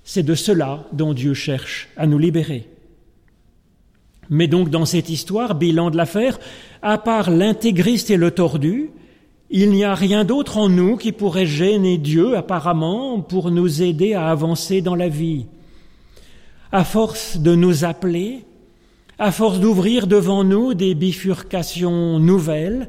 c'est 0.08 0.24
de 0.24 0.36
cela 0.36 0.86
dont 0.94 1.14
Dieu 1.14 1.34
cherche 1.34 1.90
à 1.98 2.08
nous 2.08 2.18
libérer. 2.18 2.66
Mais 4.30 4.48
donc 4.48 4.70
dans 4.70 4.86
cette 4.86 5.10
histoire, 5.10 5.54
bilan 5.54 5.92
de 5.92 5.98
l'affaire, 5.98 6.40
à 6.82 6.98
part 6.98 7.30
l'intégriste 7.30 8.10
et 8.10 8.16
le 8.16 8.32
tordu, 8.32 8.92
il 9.50 9.70
n'y 9.70 9.84
a 9.84 9.94
rien 9.94 10.24
d'autre 10.24 10.58
en 10.58 10.70
nous 10.70 10.96
qui 10.96 11.12
pourrait 11.12 11.46
gêner 11.46 11.98
Dieu 11.98 12.38
apparemment 12.38 13.20
pour 13.20 13.52
nous 13.52 13.82
aider 13.82 14.14
à 14.14 14.30
avancer 14.30 14.80
dans 14.80 14.96
la 14.96 15.10
vie. 15.10 15.46
À 16.72 16.86
force 16.86 17.38
de 17.38 17.54
nous 17.54 17.84
appeler, 17.84 18.46
à 19.20 19.34
force 19.34 19.60
d'ouvrir 19.60 20.08
devant 20.08 20.46
nous 20.46 20.74
des 20.74 20.96
bifurcations 20.96 22.18
nouvelles, 22.18 22.88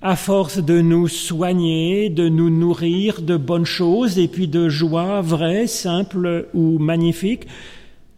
à 0.00 0.14
force 0.14 0.58
de 0.58 0.80
nous 0.80 1.08
soigner, 1.08 2.08
de 2.08 2.28
nous 2.28 2.50
nourrir 2.50 3.20
de 3.20 3.36
bonnes 3.36 3.64
choses 3.64 4.18
et 4.18 4.28
puis 4.28 4.46
de 4.46 4.68
joie 4.68 5.20
vraie, 5.20 5.66
simple 5.66 6.48
ou 6.54 6.78
magnifique, 6.78 7.46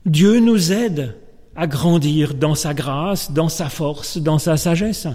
Dieu 0.05 0.41
nous 0.41 0.73
aide 0.73 1.17
à 1.57 1.67
grandir 1.67 2.35
dans 2.35 2.55
sa 2.55 2.75
grâce, 2.75 3.33
dans 3.33 3.49
sa 3.49 3.69
force, 3.69 4.19
dans 4.19 4.39
sa 4.39 4.57
sagesse. 4.57 5.09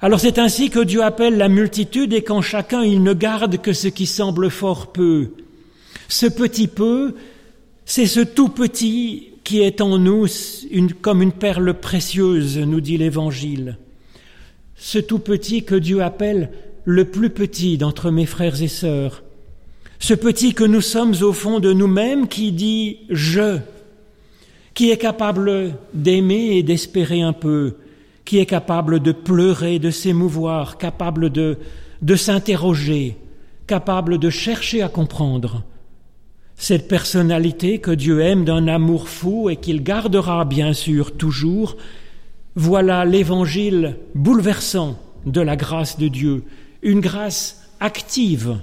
Alors 0.00 0.20
c'est 0.20 0.38
ainsi 0.38 0.68
que 0.68 0.80
Dieu 0.80 1.02
appelle 1.02 1.36
la 1.36 1.48
multitude 1.48 2.12
et 2.12 2.22
qu'en 2.22 2.42
chacun 2.42 2.82
il 2.82 3.02
ne 3.02 3.14
garde 3.14 3.58
que 3.58 3.72
ce 3.72 3.88
qui 3.88 4.06
semble 4.06 4.50
fort 4.50 4.92
peu. 4.92 5.30
Ce 6.08 6.26
petit 6.26 6.68
peu, 6.68 7.14
c'est 7.84 8.06
ce 8.06 8.20
tout 8.20 8.48
petit 8.48 9.28
qui 9.44 9.62
est 9.62 9.80
en 9.80 9.96
nous 9.98 10.26
comme 11.00 11.22
une 11.22 11.32
perle 11.32 11.74
précieuse, 11.74 12.58
nous 12.58 12.80
dit 12.80 12.98
l'Évangile. 12.98 13.78
Ce 14.76 14.98
tout 14.98 15.18
petit 15.18 15.64
que 15.64 15.74
Dieu 15.74 16.02
appelle 16.02 16.50
le 16.84 17.06
plus 17.06 17.30
petit 17.30 17.78
d'entre 17.78 18.10
mes 18.10 18.26
frères 18.26 18.62
et 18.62 18.68
sœurs. 18.68 19.24
Ce 19.98 20.14
petit 20.14 20.54
que 20.54 20.64
nous 20.64 20.82
sommes 20.82 21.14
au 21.22 21.32
fond 21.32 21.58
de 21.58 21.72
nous-mêmes 21.72 22.28
qui 22.28 22.52
dit 22.52 22.98
je, 23.08 23.58
qui 24.74 24.90
est 24.90 24.98
capable 24.98 25.74
d'aimer 25.94 26.56
et 26.56 26.62
d'espérer 26.62 27.22
un 27.22 27.32
peu, 27.32 27.76
qui 28.24 28.38
est 28.38 28.46
capable 28.46 29.00
de 29.00 29.12
pleurer, 29.12 29.78
de 29.78 29.90
s'émouvoir, 29.90 30.76
capable 30.76 31.30
de, 31.30 31.58
de 32.02 32.14
s'interroger, 32.14 33.16
capable 33.66 34.18
de 34.18 34.30
chercher 34.30 34.82
à 34.82 34.88
comprendre, 34.88 35.64
cette 36.56 36.88
personnalité 36.88 37.78
que 37.78 37.90
Dieu 37.90 38.20
aime 38.20 38.44
d'un 38.44 38.68
amour 38.68 39.08
fou 39.08 39.50
et 39.50 39.56
qu'il 39.56 39.82
gardera 39.82 40.44
bien 40.44 40.72
sûr 40.72 41.16
toujours, 41.16 41.76
voilà 42.56 43.04
l'évangile 43.04 43.96
bouleversant 44.14 44.98
de 45.26 45.40
la 45.40 45.56
grâce 45.56 45.98
de 45.98 46.08
Dieu, 46.08 46.42
une 46.82 47.00
grâce 47.00 47.68
active, 47.80 48.58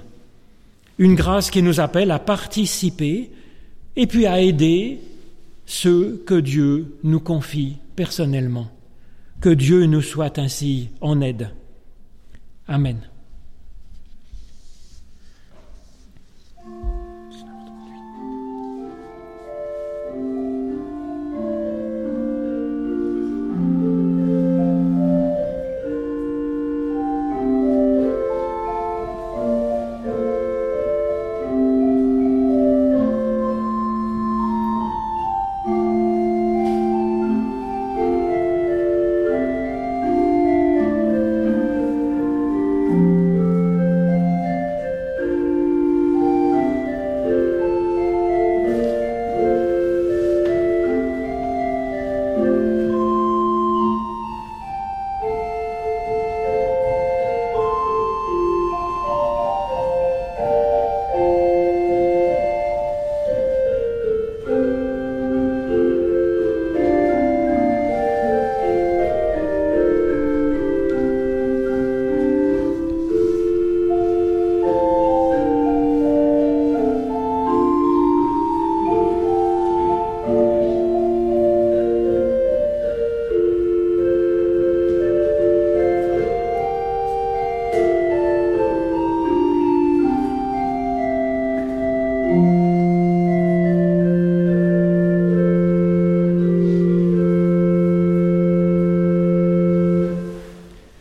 une 0.98 1.14
grâce 1.14 1.50
qui 1.50 1.62
nous 1.62 1.80
appelle 1.80 2.10
à 2.10 2.18
participer 2.18 3.30
et 3.96 4.06
puis 4.06 4.26
à 4.26 4.40
aider 4.40 4.98
ceux 5.66 6.22
que 6.26 6.34
Dieu 6.34 6.96
nous 7.04 7.20
confie 7.20 7.76
personnellement. 7.96 8.68
Que 9.40 9.50
Dieu 9.50 9.86
nous 9.86 10.02
soit 10.02 10.38
ainsi 10.38 10.88
en 11.00 11.20
aide. 11.20 11.50
Amen. 12.66 12.98